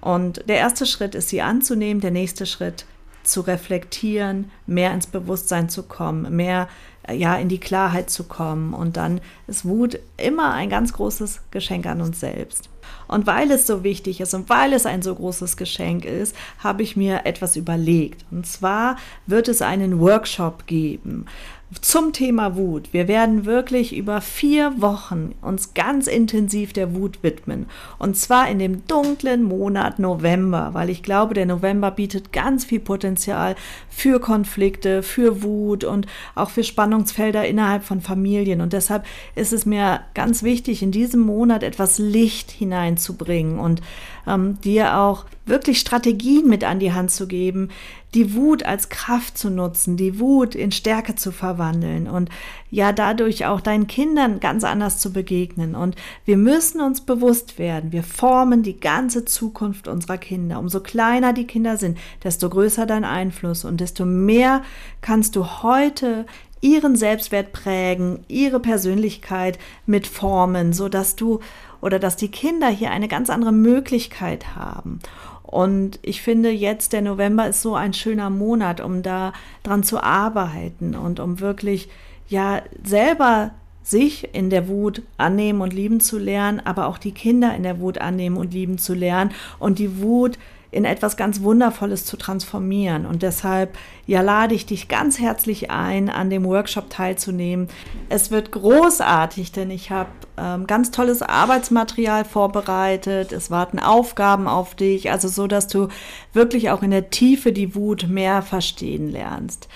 Und 0.00 0.48
der 0.48 0.58
erste 0.58 0.86
Schritt 0.86 1.14
ist, 1.14 1.30
sie 1.30 1.42
anzunehmen, 1.42 2.00
der 2.00 2.10
nächste 2.10 2.46
Schritt 2.46 2.84
zu 3.22 3.40
reflektieren, 3.40 4.50
mehr 4.66 4.92
ins 4.92 5.06
Bewusstsein 5.06 5.68
zu 5.70 5.84
kommen, 5.84 6.36
mehr 6.36 6.68
ja 7.12 7.36
in 7.36 7.48
die 7.48 7.60
Klarheit 7.60 8.10
zu 8.10 8.24
kommen 8.24 8.74
und 8.74 8.96
dann 8.96 9.20
ist 9.46 9.64
Wut 9.64 9.98
immer 10.16 10.52
ein 10.52 10.70
ganz 10.70 10.92
großes 10.92 11.40
Geschenk 11.50 11.86
an 11.86 12.00
uns 12.00 12.20
selbst. 12.20 12.70
Und 13.06 13.26
weil 13.26 13.50
es 13.50 13.66
so 13.66 13.84
wichtig 13.84 14.20
ist 14.20 14.34
und 14.34 14.48
weil 14.48 14.72
es 14.72 14.86
ein 14.86 15.02
so 15.02 15.14
großes 15.14 15.56
Geschenk 15.56 16.04
ist, 16.04 16.34
habe 16.58 16.82
ich 16.82 16.96
mir 16.96 17.26
etwas 17.26 17.56
überlegt. 17.56 18.24
Und 18.30 18.46
zwar 18.46 18.96
wird 19.26 19.48
es 19.48 19.62
einen 19.62 20.00
Workshop 20.00 20.66
geben 20.66 21.26
zum 21.80 22.12
Thema 22.12 22.56
Wut. 22.56 22.92
Wir 22.92 23.08
werden 23.08 23.46
wirklich 23.46 23.96
über 23.96 24.20
vier 24.20 24.80
Wochen 24.80 25.34
uns 25.42 25.74
ganz 25.74 26.06
intensiv 26.06 26.72
der 26.72 26.94
Wut 26.94 27.22
widmen. 27.22 27.66
Und 27.98 28.16
zwar 28.16 28.48
in 28.48 28.58
dem 28.58 28.86
dunklen 28.86 29.42
Monat 29.42 29.98
November, 29.98 30.70
weil 30.72 30.90
ich 30.90 31.02
glaube, 31.02 31.34
der 31.34 31.46
November 31.46 31.90
bietet 31.90 32.32
ganz 32.32 32.64
viel 32.64 32.80
Potenzial 32.80 33.56
für 33.88 34.20
Konflikte, 34.20 35.02
für 35.02 35.42
Wut 35.42 35.84
und 35.84 36.06
auch 36.34 36.50
für 36.50 36.64
Spannungsfelder 36.64 37.46
innerhalb 37.46 37.84
von 37.84 38.00
Familien. 38.00 38.60
Und 38.60 38.72
deshalb 38.72 39.04
ist 39.34 39.52
es 39.52 39.66
mir 39.66 40.00
ganz 40.14 40.42
wichtig, 40.42 40.82
in 40.82 40.92
diesem 40.92 41.22
Monat 41.22 41.62
etwas 41.62 41.98
Licht 41.98 42.50
hinein 42.50 42.94
hineinzubringen 42.94 43.58
und 43.58 43.82
ähm, 44.26 44.60
dir 44.60 44.98
auch 44.98 45.24
wirklich 45.46 45.78
Strategien 45.80 46.48
mit 46.48 46.64
an 46.64 46.78
die 46.78 46.92
Hand 46.92 47.10
zu 47.10 47.26
geben, 47.26 47.68
die 48.14 48.34
Wut 48.34 48.62
als 48.62 48.88
Kraft 48.88 49.36
zu 49.36 49.50
nutzen, 49.50 49.96
die 49.96 50.20
Wut 50.20 50.54
in 50.54 50.72
Stärke 50.72 51.16
zu 51.16 51.32
verwandeln 51.32 52.06
und 52.06 52.30
ja 52.70 52.92
dadurch 52.92 53.44
auch 53.46 53.60
deinen 53.60 53.86
Kindern 53.86 54.40
ganz 54.40 54.64
anders 54.64 54.98
zu 54.98 55.12
begegnen. 55.12 55.74
Und 55.74 55.96
wir 56.24 56.36
müssen 56.36 56.80
uns 56.80 57.00
bewusst 57.00 57.58
werden, 57.58 57.92
wir 57.92 58.04
formen 58.04 58.62
die 58.62 58.78
ganze 58.78 59.24
Zukunft 59.24 59.88
unserer 59.88 60.18
Kinder. 60.18 60.58
Umso 60.58 60.80
kleiner 60.80 61.32
die 61.32 61.46
Kinder 61.46 61.76
sind, 61.76 61.98
desto 62.22 62.48
größer 62.48 62.86
dein 62.86 63.04
Einfluss 63.04 63.64
und 63.64 63.80
desto 63.80 64.06
mehr 64.06 64.62
kannst 65.00 65.36
du 65.36 65.44
heute 65.62 66.26
ihren 66.64 66.96
Selbstwert 66.96 67.52
prägen, 67.52 68.24
ihre 68.26 68.58
Persönlichkeit 68.58 69.58
mit 69.84 70.06
formen, 70.06 70.72
so 70.72 70.88
dass 70.88 71.14
du 71.14 71.40
oder 71.82 71.98
dass 71.98 72.16
die 72.16 72.30
Kinder 72.30 72.68
hier 72.68 72.90
eine 72.90 73.08
ganz 73.08 73.28
andere 73.28 73.52
Möglichkeit 73.52 74.56
haben. 74.56 75.00
Und 75.54 76.00
ich 76.02 76.20
finde 76.20 76.50
jetzt, 76.50 76.92
der 76.92 77.00
November 77.00 77.46
ist 77.46 77.62
so 77.62 77.76
ein 77.76 77.92
schöner 77.92 78.28
Monat, 78.28 78.80
um 78.80 79.04
da 79.04 79.32
dran 79.62 79.84
zu 79.84 80.02
arbeiten 80.02 80.96
und 80.96 81.20
um 81.20 81.38
wirklich, 81.38 81.88
ja, 82.28 82.62
selber 82.82 83.52
sich 83.84 84.34
in 84.34 84.50
der 84.50 84.66
Wut 84.66 85.02
annehmen 85.16 85.60
und 85.60 85.72
lieben 85.72 86.00
zu 86.00 86.18
lernen, 86.18 86.60
aber 86.64 86.88
auch 86.88 86.98
die 86.98 87.12
Kinder 87.12 87.54
in 87.54 87.62
der 87.62 87.78
Wut 87.78 87.98
annehmen 87.98 88.36
und 88.36 88.52
lieben 88.52 88.78
zu 88.78 88.94
lernen. 88.94 89.30
Und 89.60 89.78
die 89.78 90.02
Wut 90.02 90.40
in 90.74 90.84
etwas 90.84 91.16
ganz 91.16 91.40
Wundervolles 91.42 92.04
zu 92.04 92.16
transformieren. 92.16 93.06
Und 93.06 93.22
deshalb, 93.22 93.78
ja, 94.06 94.22
lade 94.22 94.54
ich 94.56 94.66
dich 94.66 94.88
ganz 94.88 95.20
herzlich 95.20 95.70
ein, 95.70 96.10
an 96.10 96.30
dem 96.30 96.44
Workshop 96.44 96.90
teilzunehmen. 96.90 97.68
Es 98.08 98.32
wird 98.32 98.50
großartig, 98.50 99.52
denn 99.52 99.70
ich 99.70 99.92
habe 99.92 100.10
ähm, 100.36 100.66
ganz 100.66 100.90
tolles 100.90 101.22
Arbeitsmaterial 101.22 102.24
vorbereitet. 102.24 103.30
Es 103.30 103.52
warten 103.52 103.78
Aufgaben 103.78 104.48
auf 104.48 104.74
dich, 104.74 105.12
also 105.12 105.28
so, 105.28 105.46
dass 105.46 105.68
du 105.68 105.88
wirklich 106.32 106.70
auch 106.70 106.82
in 106.82 106.90
der 106.90 107.10
Tiefe 107.10 107.52
die 107.52 107.76
Wut 107.76 108.08
mehr 108.08 108.42
verstehen 108.42 109.12
lernst. 109.12 109.68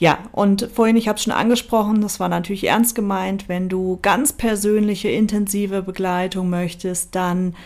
Ja, 0.00 0.18
und 0.30 0.68
vorhin, 0.72 0.96
ich 0.96 1.08
habe 1.08 1.16
es 1.16 1.24
schon 1.24 1.32
angesprochen, 1.32 2.00
das 2.00 2.20
war 2.20 2.28
natürlich 2.28 2.64
ernst 2.68 2.94
gemeint, 2.94 3.48
wenn 3.48 3.68
du 3.68 3.98
ganz 4.00 4.32
persönliche, 4.32 5.08
intensive 5.08 5.82
Begleitung 5.82 6.48
möchtest, 6.50 7.16
dann 7.16 7.56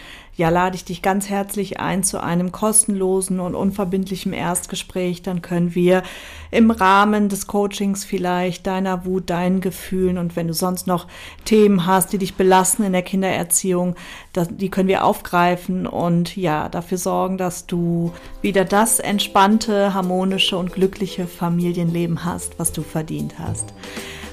ja, 0.42 0.48
lade 0.48 0.74
ich 0.74 0.84
dich 0.84 1.02
ganz 1.02 1.30
herzlich 1.30 1.78
ein 1.78 2.02
zu 2.02 2.20
einem 2.20 2.50
kostenlosen 2.50 3.38
und 3.38 3.54
unverbindlichen 3.54 4.32
Erstgespräch. 4.32 5.22
Dann 5.22 5.40
können 5.40 5.76
wir 5.76 6.02
im 6.50 6.72
Rahmen 6.72 7.28
des 7.28 7.46
Coachings 7.46 8.04
vielleicht 8.04 8.66
deiner 8.66 9.04
Wut, 9.04 9.30
deinen 9.30 9.60
Gefühlen 9.60 10.18
und 10.18 10.34
wenn 10.34 10.48
du 10.48 10.52
sonst 10.52 10.88
noch 10.88 11.06
Themen 11.44 11.86
hast, 11.86 12.12
die 12.12 12.18
dich 12.18 12.34
belasten 12.34 12.82
in 12.82 12.90
der 12.90 13.02
Kindererziehung, 13.02 13.94
das, 14.32 14.48
die 14.50 14.68
können 14.68 14.88
wir 14.88 15.04
aufgreifen 15.04 15.86
und 15.86 16.36
ja, 16.36 16.68
dafür 16.68 16.98
sorgen, 16.98 17.38
dass 17.38 17.66
du 17.68 18.12
wieder 18.40 18.64
das 18.64 18.98
entspannte, 18.98 19.94
harmonische 19.94 20.58
und 20.58 20.72
glückliche 20.72 21.28
Familienleben 21.28 22.24
hast, 22.24 22.58
was 22.58 22.72
du 22.72 22.82
verdient 22.82 23.38
hast. 23.38 23.72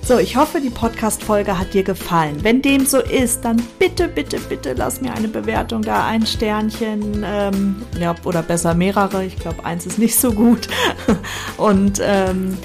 So, 0.10 0.18
ich 0.18 0.36
hoffe, 0.36 0.60
die 0.60 0.72
Podcast-Folge 0.72 1.60
hat 1.60 1.76
dir 1.76 1.84
gefallen. 1.84 2.38
Wenn 2.42 2.64
dem 2.64 2.88
so 2.88 2.98
ist, 2.98 3.46
dann 3.46 3.62
bitte, 3.78 4.08
bitte, 4.08 4.40
bitte 4.40 4.74
lass 4.74 5.02
mir 5.02 5.14
eine 5.14 5.28
Bewertung 5.28 5.84
da, 5.84 6.08
ein 6.08 6.26
Sternchen, 6.26 7.24
ähm, 7.24 7.76
ja, 8.00 8.16
oder 8.24 8.42
besser 8.42 8.74
mehrere. 8.74 9.24
Ich 9.24 9.36
glaube, 9.36 9.64
eins 9.64 9.86
ist 9.86 10.00
nicht 10.00 10.20
so 10.20 10.32
gut. 10.32 10.68
Und 11.58 12.02
ähm, 12.04 12.58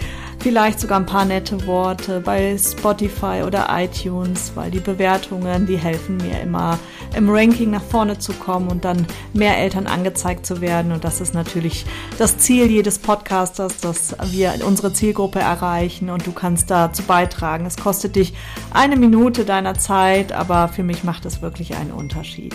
vielleicht 0.45 0.79
sogar 0.79 1.01
ein 1.01 1.07
paar 1.07 1.25
nette 1.25 1.67
Worte 1.67 2.21
bei 2.21 2.59
Spotify 2.59 3.45
oder 3.47 3.67
iTunes, 3.71 4.53
weil 4.55 4.71
die 4.71 4.79
Bewertungen, 4.79 5.65
die 5.65 5.79
helfen 5.79 6.19
mir 6.19 6.39
immer 6.43 6.79
im 7.17 7.31
Ranking 7.31 7.71
nach 7.71 7.83
vorne 7.83 8.19
zu 8.19 8.35
kommen 8.35 8.69
und 8.69 8.85
dann 8.85 9.07
mehr 9.33 9.57
Eltern 9.57 9.87
angezeigt 9.87 10.45
zu 10.45 10.61
werden. 10.61 10.93
Und 10.93 11.03
das 11.03 11.23
ist 11.23 11.33
natürlich 11.33 11.87
das 12.19 12.37
Ziel 12.37 12.67
jedes 12.67 12.99
Podcasters, 12.99 13.81
dass 13.81 14.15
wir 14.33 14.53
unsere 14.67 14.93
Zielgruppe 14.93 15.39
erreichen 15.39 16.11
und 16.11 16.27
du 16.27 16.33
kannst 16.33 16.71
dazu 16.71 17.05
beitragen. 17.05 17.65
Es 17.65 17.79
kostet 17.79 18.15
dich 18.15 18.35
eine 18.71 18.97
Minute 18.97 19.47
deiner 19.47 19.79
Zeit, 19.79 20.33
aber 20.33 20.69
für 20.69 20.83
mich 20.83 21.05
macht 21.05 21.25
es 21.25 21.41
wirklich 21.41 21.75
einen 21.75 21.93
Unterschied. 21.93 22.55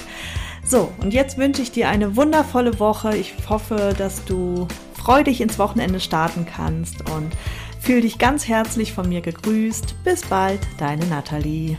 So, 0.64 0.92
und 1.02 1.12
jetzt 1.12 1.40
wünsche 1.40 1.64
ich 1.64 1.72
dir 1.72 1.90
eine 1.90 2.16
wundervolle 2.16 2.80
Woche. 2.80 3.18
Ich 3.18 3.34
hoffe, 3.50 3.96
dass 3.98 4.26
du 4.26 4.68
freudig 4.94 5.42
ins 5.42 5.58
Wochenende 5.58 6.00
starten 6.00 6.46
kannst 6.46 7.10
und 7.10 7.32
Fühl 7.80 8.02
dich 8.02 8.20
ganz 8.20 8.48
herzlich 8.48 8.94
von 8.94 9.10
mir 9.10 9.22
gegrüßt. 9.22 10.04
Bis 10.04 10.22
bald, 10.22 10.60
deine 10.78 11.06
Nathalie. 11.08 11.78